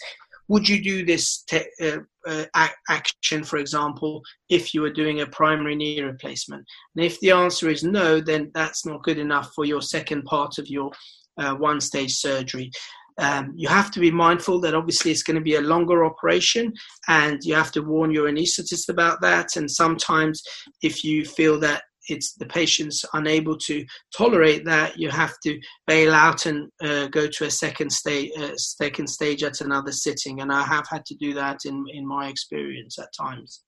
would 0.51 0.69
you 0.69 0.83
do 0.83 1.07
this 1.07 1.45
te- 1.45 1.71
uh, 1.81 1.99
uh, 2.27 2.69
action, 2.89 3.45
for 3.45 3.59
example, 3.59 4.21
if 4.49 4.75
you 4.75 4.81
were 4.81 4.93
doing 4.93 5.21
a 5.21 5.27
primary 5.27 5.77
knee 5.77 6.03
replacement? 6.03 6.67
And 6.97 7.05
if 7.05 7.21
the 7.21 7.31
answer 7.31 7.71
is 7.71 7.85
no, 7.85 8.21
then 8.21 8.51
that's 8.53 8.85
not 8.85 9.05
good 9.05 9.19
enough 9.19 9.53
for 9.55 9.65
your 9.65 9.81
second 9.81 10.25
part 10.25 10.59
of 10.59 10.67
your 10.67 10.91
uh, 11.39 11.55
one 11.55 11.81
stage 11.81 12.15
surgery. 12.15 12.73
Um, 13.19 13.53
you 13.57 13.69
have 13.69 13.91
to 13.93 14.01
be 14.01 14.11
mindful 14.11 14.61
that 14.61 14.75
obviously 14.75 15.11
it's 15.11 15.23
going 15.23 15.37
to 15.37 15.43
be 15.43 15.57
a 15.57 15.61
longer 15.61 16.05
operation 16.05 16.73
and 17.09 17.39
you 17.43 17.55
have 17.55 17.73
to 17.73 17.83
warn 17.83 18.11
your 18.11 18.29
anaesthetist 18.29 18.89
about 18.89 19.21
that. 19.23 19.57
And 19.57 19.71
sometimes, 19.71 20.43
if 20.83 21.05
you 21.05 21.25
feel 21.25 21.59
that 21.61 21.83
it's 22.09 22.35
the 22.35 22.47
patient's 22.47 23.05
unable 23.13 23.57
to 23.57 23.85
tolerate 24.17 24.65
that, 24.65 24.99
you 24.99 25.11
have 25.11 25.35
to 25.45 25.61
bail 25.87 26.15
out 26.15 26.47
and 26.47 26.69
uh, 26.83 27.07
go 27.09 27.27
to 27.27 27.45
a 27.45 27.51
second 27.51 27.91
stage, 27.91 28.31
uh, 28.39 28.57
second 28.57 29.07
stage 29.09 29.43
at 29.43 29.61
another 29.61 29.93
sitting. 29.93 30.41
And 30.41 30.53
I 30.53 30.63
have 30.63 30.87
had 30.89 31.05
to 31.07 31.15
do 31.15 31.35
that 31.35 31.61
in 31.65 31.85
in 31.93 32.07
my 32.07 32.29
experience 32.29 32.99
at 32.99 33.09
times. 33.19 33.63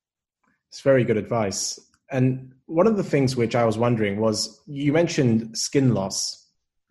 It's 0.71 0.81
very 0.81 1.05
good 1.05 1.19
advice. 1.19 1.79
And 2.11 2.53
one 2.67 2.87
of 2.87 2.97
the 2.97 3.05
things 3.05 3.37
which 3.37 3.55
I 3.55 3.65
was 3.65 3.79
wondering 3.79 4.21
was 4.21 4.61
you 4.67 4.93
mentioned 4.93 5.57
skin 5.57 5.95
loss, 5.95 6.42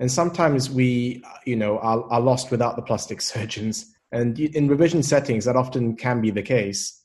and 0.01 0.11
sometimes 0.11 0.67
we, 0.67 1.23
you 1.45 1.55
know, 1.55 1.77
are, 1.77 2.03
are 2.11 2.19
lost 2.19 2.49
without 2.49 2.75
the 2.75 2.81
plastic 2.81 3.21
surgeons. 3.33 3.93
And 4.11 4.37
in 4.37 4.67
revision 4.67 5.03
settings, 5.03 5.45
that 5.45 5.55
often 5.55 5.95
can 5.95 6.19
be 6.19 6.31
the 6.31 6.41
case. 6.41 7.01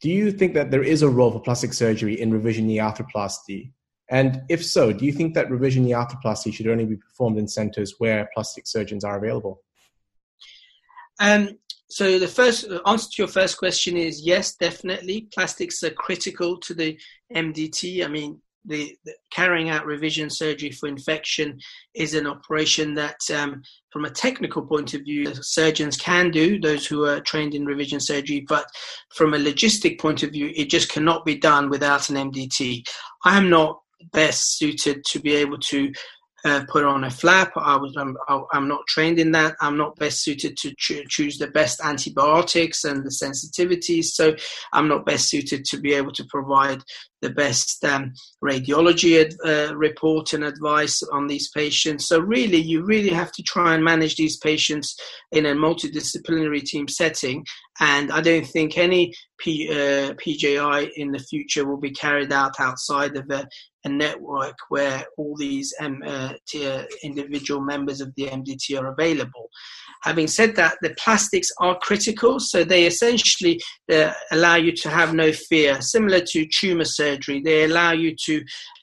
Do 0.00 0.08
you 0.08 0.32
think 0.32 0.54
that 0.54 0.70
there 0.70 0.82
is 0.82 1.02
a 1.02 1.08
role 1.08 1.30
for 1.30 1.40
plastic 1.40 1.74
surgery 1.74 2.18
in 2.18 2.32
revision 2.32 2.66
knee 2.66 2.78
arthroplasty? 2.78 3.72
And 4.08 4.40
if 4.48 4.64
so, 4.64 4.90
do 4.90 5.04
you 5.04 5.12
think 5.12 5.34
that 5.34 5.50
revision 5.50 5.84
knee 5.84 5.92
arthroplasty 5.92 6.52
should 6.52 6.66
only 6.66 6.86
be 6.86 6.96
performed 6.96 7.38
in 7.38 7.46
centers 7.46 7.96
where 7.98 8.28
plastic 8.32 8.66
surgeons 8.66 9.04
are 9.04 9.18
available? 9.18 9.62
Um, 11.20 11.58
so 11.90 12.18
the 12.18 12.26
first 12.26 12.66
answer 12.86 13.08
to 13.10 13.22
your 13.22 13.28
first 13.28 13.58
question 13.58 13.98
is 13.98 14.22
yes, 14.22 14.56
definitely. 14.56 15.28
Plastics 15.34 15.82
are 15.82 15.90
critical 15.90 16.56
to 16.60 16.72
the 16.72 16.98
MDT. 17.36 18.02
I 18.02 18.08
mean, 18.08 18.40
the, 18.64 18.96
the, 19.04 19.14
carrying 19.32 19.70
out 19.70 19.86
revision 19.86 20.30
surgery 20.30 20.70
for 20.70 20.88
infection 20.88 21.58
is 21.94 22.14
an 22.14 22.26
operation 22.26 22.94
that, 22.94 23.18
um, 23.34 23.62
from 23.90 24.04
a 24.04 24.10
technical 24.10 24.62
point 24.62 24.94
of 24.94 25.02
view, 25.02 25.32
surgeons 25.34 25.96
can 25.96 26.30
do, 26.30 26.60
those 26.60 26.86
who 26.86 27.04
are 27.04 27.20
trained 27.20 27.54
in 27.54 27.64
revision 27.64 28.00
surgery, 28.00 28.44
but 28.48 28.66
from 29.14 29.34
a 29.34 29.38
logistic 29.38 29.98
point 29.98 30.22
of 30.22 30.30
view, 30.30 30.52
it 30.54 30.70
just 30.70 30.90
cannot 30.90 31.24
be 31.24 31.36
done 31.36 31.70
without 31.70 32.08
an 32.10 32.16
MDT. 32.16 32.82
I 33.24 33.36
am 33.36 33.50
not 33.50 33.80
best 34.12 34.58
suited 34.58 35.04
to 35.04 35.20
be 35.20 35.34
able 35.34 35.58
to 35.58 35.92
uh, 36.44 36.64
put 36.68 36.84
on 36.84 37.04
a 37.04 37.10
flap. 37.10 37.52
I 37.56 37.76
was, 37.76 37.94
I'm, 37.96 38.16
I'm 38.52 38.68
not 38.68 38.86
trained 38.88 39.18
in 39.18 39.32
that. 39.32 39.56
I'm 39.60 39.76
not 39.76 39.96
best 39.96 40.22
suited 40.22 40.56
to 40.58 40.74
cho- 40.78 41.04
choose 41.08 41.38
the 41.38 41.48
best 41.48 41.80
antibiotics 41.82 42.84
and 42.84 43.04
the 43.04 43.10
sensitivities. 43.10 44.06
So 44.06 44.34
I'm 44.72 44.88
not 44.88 45.06
best 45.06 45.28
suited 45.28 45.64
to 45.66 45.78
be 45.78 45.94
able 45.94 46.12
to 46.12 46.24
provide 46.24 46.82
the 47.22 47.30
best 47.30 47.84
um, 47.84 48.14
radiology 48.42 49.20
ad, 49.20 49.34
uh, 49.44 49.76
report 49.76 50.32
and 50.32 50.44
advice 50.44 51.02
on 51.12 51.26
these 51.26 51.50
patients. 51.50 52.08
So 52.08 52.18
really, 52.18 52.58
you 52.58 52.84
really 52.84 53.10
have 53.10 53.32
to 53.32 53.42
try 53.42 53.74
and 53.74 53.84
manage 53.84 54.16
these 54.16 54.38
patients 54.38 54.96
in 55.32 55.46
a 55.46 55.54
multidisciplinary 55.54 56.62
team 56.62 56.88
setting. 56.88 57.44
And 57.80 58.10
I 58.10 58.20
don't 58.20 58.46
think 58.46 58.78
any 58.78 59.12
P, 59.38 59.68
uh, 59.70 60.14
PJI 60.14 60.90
in 60.96 61.12
the 61.12 61.18
future 61.18 61.66
will 61.66 61.80
be 61.80 61.90
carried 61.90 62.32
out 62.32 62.58
outside 62.58 63.16
of 63.16 63.30
a, 63.30 63.48
a 63.84 63.88
network 63.88 64.56
where 64.68 65.04
all 65.16 65.36
these 65.36 65.74
M, 65.80 66.02
uh, 66.06 66.34
individual 67.02 67.60
members 67.60 68.00
of 68.00 68.14
the 68.16 68.26
MDT 68.26 68.80
are 68.80 68.92
available. 68.92 69.50
Having 70.02 70.28
said 70.28 70.56
that, 70.56 70.76
the 70.82 70.94
plastics 70.98 71.48
are 71.60 71.78
critical, 71.78 72.40
so 72.40 72.64
they 72.64 72.86
essentially 72.86 73.60
uh, 73.92 74.12
allow 74.32 74.56
you 74.56 74.72
to 74.72 74.88
have 74.88 75.14
no 75.14 75.32
fear, 75.32 75.80
similar 75.80 76.20
to 76.20 76.46
tumor 76.46 76.84
surgery. 76.84 77.40
They 77.44 77.64
allow 77.64 77.92
you 77.92 78.14
to 78.26 78.42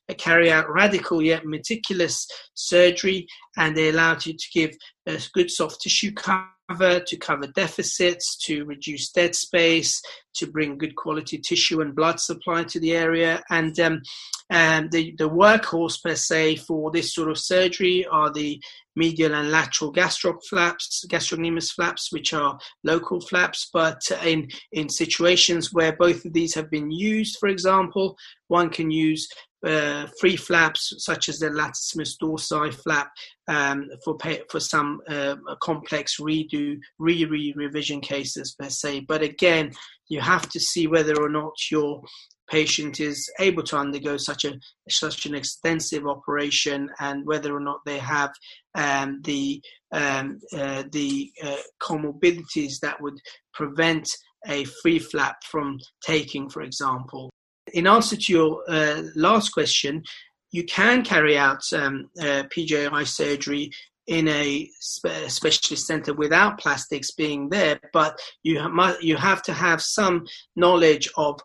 uh, 0.10 0.14
carry 0.16 0.52
out 0.52 0.70
radical 0.70 1.22
yet 1.22 1.46
meticulous 1.46 2.28
surgery 2.54 3.28
and 3.58 3.76
they 3.76 3.90
allowed 3.90 4.26
you 4.26 4.34
to 4.34 4.46
give 4.54 4.72
a 5.08 5.20
good 5.34 5.52
soft 5.52 5.82
tissue 5.82 6.14
cover 6.14 7.00
to 7.00 7.18
cover 7.18 7.48
deficits, 7.48 8.38
to 8.46 8.66
reduce 8.66 9.12
dead 9.12 9.36
space, 9.36 10.02
to 10.36 10.48
bring 10.48 10.78
good 10.78 10.96
quality 10.96 11.38
tissue 11.38 11.82
and 11.82 11.96
blood 11.96 12.20
supply 12.20 12.64
to 12.64 12.80
the 12.80 12.94
area. 12.94 13.42
And 13.50 13.80
um, 13.80 14.02
um, 14.50 14.90
the, 14.92 15.14
the 15.18 15.30
workhorse 15.30 16.02
per 16.04 16.16
se 16.16 16.58
for 16.58 16.92
this 16.92 17.14
sort 17.14 17.30
of 17.30 17.38
surgery 17.38 18.06
are 18.06 18.32
the 18.32 18.62
medial 18.98 19.36
and 19.36 19.52
lateral 19.52 19.94
gastroc 19.94 20.40
flaps, 20.50 21.06
gastrocnemius 21.10 21.72
flaps, 21.72 22.12
which 22.12 22.34
are 22.34 22.58
local 22.84 23.22
flaps. 23.22 23.70
But 23.72 24.02
in, 24.26 24.50
in 24.74 24.90
situations 24.90 25.72
where 25.72 25.96
both 25.96 26.26
of 26.26 26.34
these 26.34 26.54
have 26.56 26.70
been 26.70 26.92
used, 26.92 27.38
for 27.40 27.48
example, 27.48 28.18
one 28.48 28.70
can 28.70 28.92
use 28.92 29.30
uh, 29.66 30.08
free 30.20 30.36
flaps 30.36 30.94
such 30.98 31.30
as 31.30 31.40
the 31.40 31.50
latissimus 31.50 32.16
dorsi 32.22 32.74
flap 32.74 33.10
um, 33.48 33.90
for 34.04 34.18
pay, 34.18 34.42
for 34.50 34.60
some 34.60 35.00
uh, 35.10 35.36
complex 35.62 36.18
redo 36.20 36.78
re 37.00 37.26
re 37.26 37.54
revision 37.56 38.00
cases 38.00 38.56
per 38.60 38.70
se. 38.70 39.02
But 39.08 39.24
again, 39.24 39.72
you 40.10 40.22
have 40.22 40.48
to 40.50 40.60
see 40.60 40.88
whether 40.88 41.20
or 41.22 41.30
not 41.30 41.54
your 41.72 42.02
patient 42.50 43.00
is 43.00 43.30
able 43.40 43.64
to 43.64 43.78
undergo 43.78 44.16
such 44.18 44.46
a 44.46 44.58
such 44.90 45.26
an 45.26 45.36
extensive 45.36 46.08
operation 46.08 46.90
and 47.00 47.26
whether 47.26 47.56
or 47.56 47.60
not 47.60 47.82
they 47.86 47.98
have 47.98 48.32
um, 48.78 49.22
the 49.24 49.62
um, 49.92 50.40
uh, 50.54 50.84
the 50.92 51.32
uh, 51.44 51.56
comorbidities 51.82 52.80
that 52.82 53.02
would 53.02 53.20
prevent 53.54 54.08
a 54.48 54.66
free 54.82 55.00
flap 55.00 55.38
from 55.44 55.80
taking, 56.02 56.50
for 56.50 56.62
example. 56.62 57.30
In 57.74 57.88
answer 57.88 58.16
to 58.16 58.32
your 58.32 58.64
uh, 58.70 59.04
last 59.16 59.50
question, 59.50 60.04
you 60.52 60.64
can 60.66 61.04
carry 61.04 61.38
out 61.38 61.62
um, 61.74 62.10
uh, 62.20 62.44
PJI 62.56 63.06
surgery 63.06 63.72
in 64.08 64.28
a 64.30 64.70
spe- 64.80 65.28
specialist 65.28 65.86
center 65.86 66.14
without 66.14 66.60
plastics 66.60 67.12
being 67.12 67.50
there, 67.50 67.80
but 67.92 68.18
you 68.44 68.60
ha- 68.60 68.98
you 69.02 69.18
have 69.18 69.42
to 69.44 69.54
have 69.54 69.82
some 69.82 70.26
knowledge 70.56 71.10
of 71.18 71.40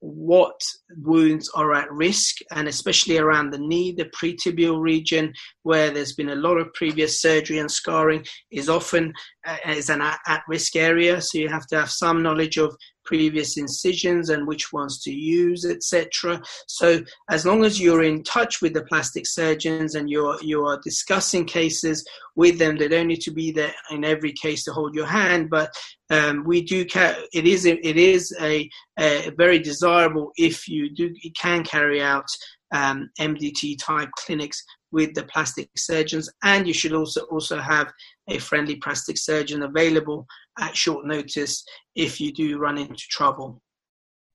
what 0.00 0.60
wounds 1.02 1.50
are 1.54 1.74
at 1.74 1.90
risk, 1.92 2.36
and 2.52 2.68
especially 2.68 3.18
around 3.18 3.50
the 3.50 3.58
knee, 3.58 3.92
the 3.92 4.10
pretibial 4.16 4.80
region, 4.80 5.32
where 5.62 5.90
there's 5.90 6.14
been 6.14 6.30
a 6.30 6.36
lot 6.36 6.56
of 6.56 6.72
previous 6.74 7.20
surgery 7.20 7.58
and 7.58 7.70
scarring, 7.70 8.24
is 8.50 8.68
often 8.68 9.12
uh, 9.46 9.56
is 9.66 9.90
an 9.90 10.00
at-risk 10.00 10.76
area. 10.76 11.20
So 11.20 11.38
you 11.38 11.48
have 11.48 11.66
to 11.68 11.78
have 11.78 11.90
some 11.90 12.22
knowledge 12.22 12.58
of 12.58 12.76
previous 13.08 13.56
incisions 13.56 14.28
and 14.28 14.46
which 14.46 14.70
ones 14.70 15.00
to 15.02 15.10
use, 15.10 15.64
etc. 15.64 16.38
So 16.66 17.02
as 17.30 17.46
long 17.46 17.64
as 17.64 17.80
you're 17.80 18.02
in 18.02 18.22
touch 18.22 18.60
with 18.60 18.74
the 18.74 18.84
plastic 18.84 19.26
surgeons 19.26 19.94
and 19.94 20.10
you're 20.10 20.36
you 20.42 20.66
are 20.66 20.78
discussing 20.84 21.46
cases 21.46 22.06
with 22.36 22.58
them, 22.58 22.76
they 22.76 22.86
don't 22.86 23.06
need 23.06 23.22
to 23.22 23.30
be 23.30 23.50
there 23.50 23.74
in 23.90 24.04
every 24.04 24.32
case 24.32 24.62
to 24.64 24.72
hold 24.72 24.94
your 24.94 25.06
hand, 25.06 25.48
but 25.48 25.72
um, 26.10 26.44
we 26.44 26.60
do. 26.62 26.84
Ca- 26.84 27.22
it 27.32 27.46
is 27.46 27.64
it 27.64 27.96
is 27.96 28.36
a, 28.42 28.68
a, 28.98 29.30
very 29.38 29.58
desirable 29.58 30.30
if 30.36 30.68
you 30.68 30.94
do 30.94 31.10
you 31.22 31.32
can 31.32 31.64
carry 31.64 32.02
out 32.02 32.28
um, 32.74 33.08
MDT 33.18 33.78
type 33.80 34.10
clinics 34.18 34.62
with 34.92 35.14
the 35.14 35.24
plastic 35.24 35.70
surgeons, 35.78 36.28
and 36.42 36.66
you 36.68 36.74
should 36.74 36.92
also 36.92 37.22
also 37.30 37.58
have 37.58 37.90
a 38.28 38.38
friendly 38.38 38.76
plastic 38.76 39.16
surgeon 39.16 39.62
available 39.62 40.26
at 40.58 40.76
short 40.76 41.06
notice 41.06 41.64
if 41.94 42.20
you 42.20 42.32
do 42.32 42.58
run 42.58 42.78
into 42.78 43.04
trouble. 43.08 43.60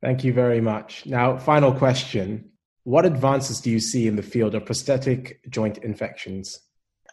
Thank 0.02 0.24
you 0.24 0.34
very 0.34 0.62
much. 0.62 1.06
Now, 1.06 1.38
final 1.38 1.72
question. 1.72 2.52
What 2.84 3.06
advances 3.06 3.62
do 3.62 3.70
you 3.70 3.80
see 3.80 4.08
in 4.08 4.16
the 4.16 4.22
field 4.22 4.56
of 4.56 4.66
prosthetic 4.66 5.40
joint 5.50 5.78
infections? 5.80 6.60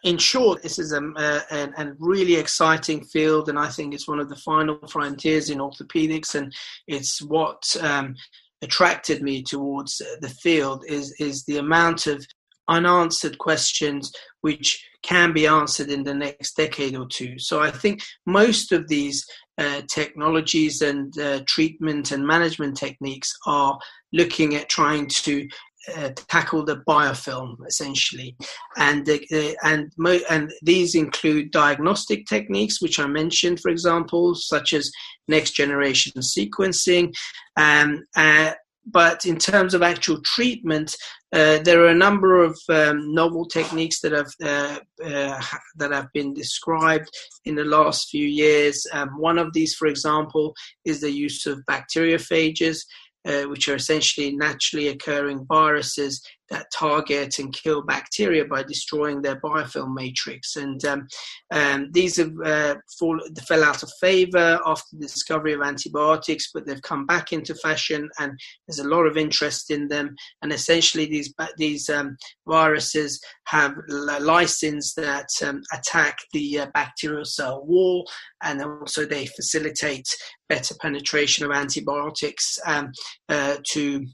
In 0.03 0.17
short, 0.17 0.61
this 0.63 0.79
is 0.79 0.91
a, 0.93 1.01
a, 1.01 1.69
a, 1.77 1.93
really 1.99 2.35
exciting 2.35 3.03
field, 3.05 3.49
and 3.49 3.57
I 3.57 3.69
think 3.69 3.93
it's 3.93 4.07
one 4.07 4.19
of 4.19 4.29
the 4.29 4.35
final 4.35 4.79
frontiers 4.89 5.49
in 5.49 5.59
orthopedics, 5.59 6.35
and 6.35 6.51
it's 6.87 7.21
what 7.21 7.63
um, 7.81 8.15
attracted 8.61 9.21
me 9.21 9.43
towards 9.43 10.01
the 10.21 10.29
field 10.41 10.83
is 10.87 11.11
is 11.19 11.45
the 11.45 11.57
amount 11.57 12.07
of 12.07 12.25
unanswered 12.71 13.37
questions 13.37 14.11
which 14.41 14.83
can 15.03 15.33
be 15.33 15.47
answered 15.47 15.89
in 15.89 16.03
the 16.03 16.13
next 16.13 16.55
decade 16.55 16.95
or 16.95 17.07
two. 17.07 17.37
So 17.37 17.61
I 17.61 17.71
think 17.71 18.01
most 18.25 18.71
of 18.71 18.87
these 18.87 19.25
uh, 19.57 19.81
technologies 19.87 20.81
and 20.81 21.17
uh, 21.19 21.41
treatment 21.47 22.11
and 22.11 22.25
management 22.25 22.77
techniques 22.77 23.31
are 23.45 23.77
looking 24.13 24.55
at 24.55 24.69
trying 24.69 25.07
to 25.07 25.47
uh, 25.95 26.09
tackle 26.15 26.63
the 26.63 26.77
biofilm 26.87 27.55
essentially, 27.67 28.35
and 28.77 29.09
uh, 29.09 29.17
and 29.63 29.91
mo- 29.97 30.27
and 30.29 30.51
these 30.61 30.93
include 30.93 31.49
diagnostic 31.51 32.27
techniques, 32.27 32.81
which 32.81 32.99
I 32.99 33.07
mentioned, 33.07 33.59
for 33.59 33.69
example, 33.69 34.35
such 34.35 34.73
as 34.73 34.91
next 35.27 35.51
generation 35.51 36.13
sequencing, 36.21 37.13
um, 37.57 38.03
uh, 38.15 38.53
but 38.85 39.25
in 39.25 39.37
terms 39.37 39.73
of 39.73 39.83
actual 39.83 40.21
treatment, 40.23 40.95
uh, 41.33 41.59
there 41.59 41.81
are 41.83 41.89
a 41.89 41.95
number 41.95 42.43
of 42.43 42.59
um, 42.69 43.13
novel 43.13 43.45
techniques 43.45 44.01
that 44.01 44.11
have 44.11 44.31
uh, 44.43 44.79
uh, 45.05 45.41
that 45.77 45.91
have 45.91 46.07
been 46.13 46.33
described 46.33 47.09
in 47.45 47.55
the 47.55 47.63
last 47.63 48.09
few 48.09 48.27
years. 48.27 48.85
Um, 48.91 49.09
one 49.19 49.37
of 49.37 49.53
these, 49.53 49.75
for 49.75 49.87
example, 49.87 50.53
is 50.85 51.01
the 51.01 51.11
use 51.11 51.45
of 51.45 51.63
bacteriophages, 51.69 52.79
uh, 53.25 53.43
which 53.43 53.69
are 53.69 53.75
essentially 53.75 54.35
naturally 54.35 54.89
occurring 54.89 55.45
viruses 55.45 56.21
that 56.51 56.67
target 56.71 57.39
and 57.39 57.53
kill 57.53 57.81
bacteria 57.81 58.45
by 58.45 58.61
destroying 58.61 59.21
their 59.21 59.39
biofilm 59.39 59.93
matrix. 59.95 60.57
And 60.57 60.83
um, 60.85 61.07
um, 61.51 61.89
these 61.91 62.17
have 62.17 62.33
uh, 62.45 62.75
fall, 62.99 63.19
fell 63.47 63.63
out 63.63 63.83
of 63.83 63.91
favor 63.99 64.59
after 64.65 64.97
the 64.97 65.07
discovery 65.07 65.53
of 65.53 65.61
antibiotics, 65.61 66.51
but 66.53 66.67
they've 66.67 66.81
come 66.81 67.05
back 67.05 67.33
into 67.33 67.55
fashion, 67.55 68.09
and 68.19 68.37
there's 68.67 68.79
a 68.79 68.87
lot 68.87 69.05
of 69.05 69.17
interest 69.17 69.71
in 69.71 69.87
them. 69.87 70.15
And 70.41 70.51
essentially, 70.51 71.05
these 71.05 71.33
these 71.57 71.89
um, 71.89 72.17
viruses 72.47 73.19
have 73.47 73.73
lysins 73.89 74.93
that 74.95 75.29
um, 75.43 75.61
attack 75.73 76.17
the 76.33 76.59
uh, 76.59 76.65
bacterial 76.73 77.25
cell 77.25 77.65
wall, 77.65 78.09
and 78.43 78.61
also 78.61 79.05
they 79.05 79.25
facilitate 79.25 80.07
better 80.49 80.75
penetration 80.81 81.45
of 81.45 81.51
antibiotics 81.51 82.59
um, 82.65 82.91
uh, 83.29 83.55
to 83.69 84.05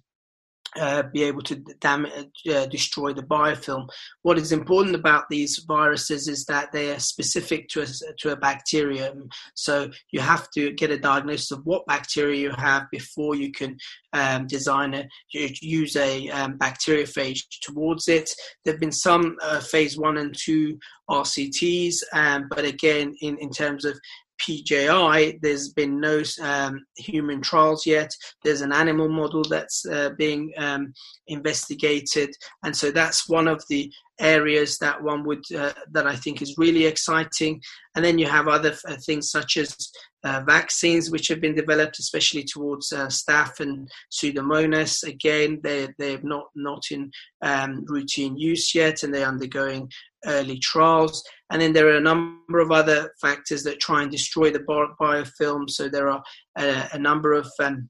uh, 0.79 1.03
be 1.13 1.23
able 1.23 1.41
to 1.43 1.55
damage, 1.79 2.29
uh, 2.49 2.65
destroy 2.67 3.13
the 3.13 3.23
biofilm. 3.23 3.87
What 4.21 4.37
is 4.37 4.51
important 4.51 4.95
about 4.95 5.25
these 5.29 5.63
viruses 5.67 6.27
is 6.27 6.45
that 6.45 6.71
they 6.71 6.91
are 6.91 6.99
specific 6.99 7.67
to 7.69 7.81
a, 7.81 7.87
to 8.19 8.31
a 8.31 8.35
bacterium. 8.35 9.29
So 9.55 9.89
you 10.11 10.19
have 10.19 10.49
to 10.51 10.71
get 10.71 10.91
a 10.91 10.97
diagnosis 10.97 11.51
of 11.51 11.65
what 11.65 11.85
bacteria 11.87 12.39
you 12.39 12.51
have 12.51 12.83
before 12.91 13.35
you 13.35 13.51
can 13.51 13.77
um, 14.13 14.47
design 14.47 14.93
a 14.93 15.07
use 15.33 15.95
a 15.95 16.29
um, 16.29 16.57
bacteriophage 16.57 17.43
towards 17.61 18.07
it. 18.07 18.29
There 18.63 18.73
have 18.73 18.79
been 18.79 18.91
some 18.91 19.35
uh, 19.41 19.59
phase 19.59 19.97
one 19.97 20.17
and 20.17 20.35
two 20.37 20.79
RCTs, 21.09 21.95
um, 22.13 22.47
but 22.49 22.65
again, 22.65 23.15
in, 23.21 23.37
in 23.37 23.49
terms 23.49 23.85
of 23.85 23.99
PJI, 24.39 25.39
there's 25.41 25.69
been 25.69 25.99
no 25.99 26.21
um, 26.41 26.85
human 26.97 27.41
trials 27.41 27.85
yet. 27.85 28.11
There's 28.43 28.61
an 28.61 28.71
animal 28.71 29.09
model 29.09 29.43
that's 29.43 29.85
uh, 29.85 30.11
being 30.17 30.53
um, 30.57 30.93
investigated, 31.27 32.29
and 32.63 32.75
so 32.75 32.91
that's 32.91 33.29
one 33.29 33.47
of 33.47 33.63
the 33.69 33.91
areas 34.19 34.77
that 34.79 35.01
one 35.01 35.23
would 35.25 35.43
uh, 35.55 35.73
that 35.91 36.07
I 36.07 36.15
think 36.15 36.41
is 36.41 36.57
really 36.57 36.85
exciting. 36.85 37.61
And 37.95 38.03
then 38.03 38.17
you 38.17 38.27
have 38.27 38.47
other 38.47 38.75
uh, 38.87 38.95
things 39.05 39.29
such 39.29 39.57
as 39.57 39.75
uh, 40.23 40.41
vaccines 40.45 41.09
which 41.09 41.27
have 41.27 41.41
been 41.41 41.55
developed, 41.55 41.99
especially 41.99 42.43
towards 42.43 42.91
uh, 42.91 43.07
staph 43.07 43.59
and 43.59 43.89
pseudomonas. 44.11 45.03
Again, 45.07 45.59
they 45.63 45.87
they're 45.97 46.21
not 46.23 46.45
not 46.55 46.83
in 46.91 47.11
um, 47.41 47.85
routine 47.87 48.37
use 48.37 48.73
yet, 48.73 49.03
and 49.03 49.13
they're 49.13 49.27
undergoing 49.27 49.89
early 50.25 50.59
trials. 50.59 51.23
And 51.51 51.61
then 51.61 51.73
there 51.73 51.87
are 51.87 51.97
a 51.97 52.01
number 52.01 52.59
of 52.59 52.71
other 52.71 53.13
factors 53.21 53.63
that 53.63 53.79
try 53.79 54.01
and 54.01 54.11
destroy 54.11 54.51
the 54.51 54.59
biofilm. 54.59 55.69
So 55.69 55.87
there 55.87 56.09
are 56.09 56.23
a, 56.57 56.89
a 56.93 56.99
number 56.99 57.33
of 57.33 57.49
um, 57.59 57.89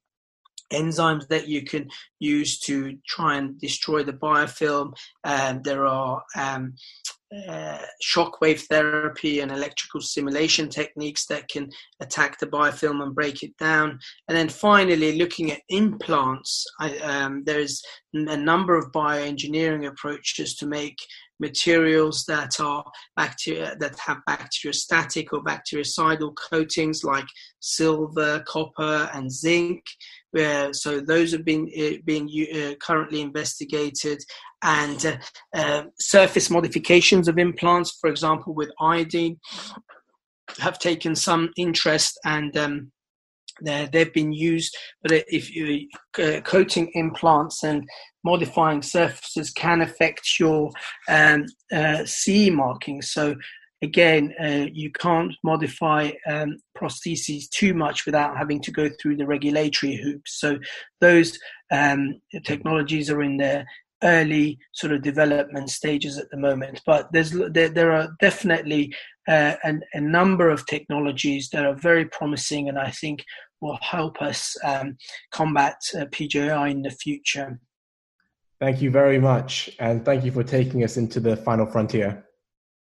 enzymes 0.72 1.28
that 1.30 1.48
you 1.48 1.64
can 1.64 1.90
use 2.20 2.60
to 2.60 2.98
try 3.08 3.38
and 3.38 3.60
destroy 3.60 4.04
the 4.04 4.14
biofilm. 4.14 4.94
And 5.24 5.64
there 5.64 5.86
are 5.86 6.24
um, 6.36 6.76
uh, 7.50 7.80
shockwave 8.02 8.62
therapy 8.62 9.42
and 9.42 9.52
electrical 9.52 10.00
stimulation 10.00 10.70
techniques 10.70 11.26
that 11.26 11.48
can 11.50 11.70
attack 12.00 12.40
the 12.40 12.48
biofilm 12.48 13.04
and 13.04 13.14
break 13.14 13.44
it 13.44 13.56
down. 13.58 14.00
And 14.28 14.38
then 14.38 14.50
finally, 14.50 15.18
looking 15.18 15.52
at 15.52 15.62
implants, 15.70 16.66
I, 16.80 16.98
um, 17.00 17.44
there's 17.46 17.82
a 18.14 18.38
number 18.38 18.76
of 18.76 18.92
bioengineering 18.92 19.88
approaches 19.88 20.56
to 20.56 20.68
make 20.68 20.98
materials 21.40 22.26
that 22.26 22.60
are 22.60 22.84
bacteria 23.16 23.76
that 23.80 23.98
have 24.00 24.18
bacteriostatic 24.28 25.28
or 25.32 25.44
bactericidal 25.44 26.34
coatings 26.50 27.04
like 27.04 27.28
silver, 27.60 28.44
copper, 28.48 29.10
and 29.14 29.32
zinc. 29.32 29.84
Uh, 30.38 30.74
so 30.74 31.00
those 31.00 31.32
have 31.32 31.46
been 31.46 31.70
uh, 31.78 31.98
being 32.06 32.30
uh, 32.54 32.74
currently 32.82 33.22
investigated, 33.22 34.20
and 34.64 35.20
uh, 35.56 35.84
surface 36.00 36.50
modifications 36.50 37.28
of 37.28 37.38
implants, 37.38 37.98
for 38.00 38.10
example, 38.10 38.54
with 38.54 38.70
iodine, 38.82 39.38
have 40.60 40.80
taken 40.80 41.16
some 41.16 41.52
interest 41.58 42.20
and. 42.26 42.56
Um, 42.58 42.92
they've 43.60 44.14
been 44.14 44.32
used, 44.32 44.78
but 45.02 45.12
if 45.12 45.56
you 45.56 45.88
coating 46.44 46.92
implants 46.94 47.64
and 47.64 47.84
modifying 48.24 48.84
surfaces 48.84 49.50
can 49.50 49.82
affect 49.82 50.40
your 50.40 50.70
um, 51.10 51.44
CE 52.06 52.52
marking. 52.52 53.02
So 53.02 53.34
again, 53.82 54.34
uh, 54.42 54.68
you 54.72 54.92
can't 54.92 55.34
modify 55.44 56.12
um, 56.28 56.58
prostheses 56.78 57.50
too 57.50 57.74
much 57.74 58.06
without 58.06 58.38
having 58.38 58.62
to 58.62 58.72
go 58.72 58.90
through 59.02 59.18
the 59.18 59.28
regulatory 59.28 59.96
hoops. 59.96 60.40
So 60.40 60.58
those 61.02 61.38
um, 61.72 62.20
technologies 62.44 63.10
are 63.10 63.22
in 63.22 63.38
their 63.38 63.66
early 64.04 64.60
sort 64.74 64.94
of 64.94 65.02
development 65.02 65.70
stages 65.70 66.18
at 66.18 66.30
the 66.32 66.38
moment. 66.38 66.82
But 66.86 67.12
there's 67.12 67.32
there, 67.32 67.70
there 67.70 67.92
are 67.92 68.10
definitely 68.20 68.94
uh, 69.28 69.56
an, 69.64 69.82
a 69.94 70.02
number 70.02 70.50
of 70.50 70.66
technologies 70.66 71.50
that 71.52 71.66
are 71.66 71.76
very 71.76 72.06
promising, 72.06 72.70
and 72.70 72.80
I 72.80 72.92
think 72.92 73.24
will 73.60 73.80
help 73.82 74.22
us 74.22 74.56
um, 74.64 74.98
combat 75.32 75.78
uh, 75.96 76.06
PJI 76.06 76.72
in 76.72 76.84
the 76.84 76.92
future. 76.92 77.60
Thank 78.60 78.82
you 78.82 78.90
very 78.90 79.20
much, 79.20 79.70
and 79.80 80.04
thank 80.04 80.24
you 80.24 80.32
for 80.32 80.44
taking 80.44 80.84
us 80.84 80.98
into 80.98 81.20
the 81.20 81.38
final 81.38 81.66
frontier. 81.66 82.27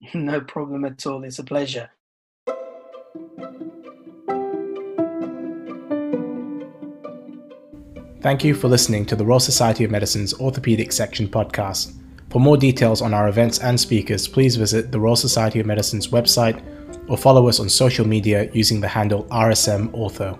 No 0.14 0.40
problem 0.40 0.84
at 0.84 1.06
all. 1.06 1.24
It's 1.24 1.38
a 1.38 1.44
pleasure. 1.44 1.90
Thank 8.20 8.44
you 8.44 8.54
for 8.54 8.68
listening 8.68 9.04
to 9.06 9.16
the 9.16 9.24
Royal 9.24 9.40
Society 9.40 9.82
of 9.82 9.90
Medicine's 9.90 10.32
Orthopedic 10.34 10.92
Section 10.92 11.26
podcast. 11.26 11.92
For 12.30 12.38
more 12.38 12.56
details 12.56 13.02
on 13.02 13.12
our 13.12 13.28
events 13.28 13.58
and 13.58 13.78
speakers, 13.78 14.28
please 14.28 14.54
visit 14.54 14.92
the 14.92 15.00
Royal 15.00 15.16
Society 15.16 15.58
of 15.58 15.66
Medicine's 15.66 16.08
website 16.08 16.62
or 17.08 17.16
follow 17.16 17.48
us 17.48 17.58
on 17.58 17.68
social 17.68 18.06
media 18.06 18.48
using 18.52 18.80
the 18.80 18.88
handle 18.88 19.24
RSM 19.24 19.88
Ortho. 19.90 20.38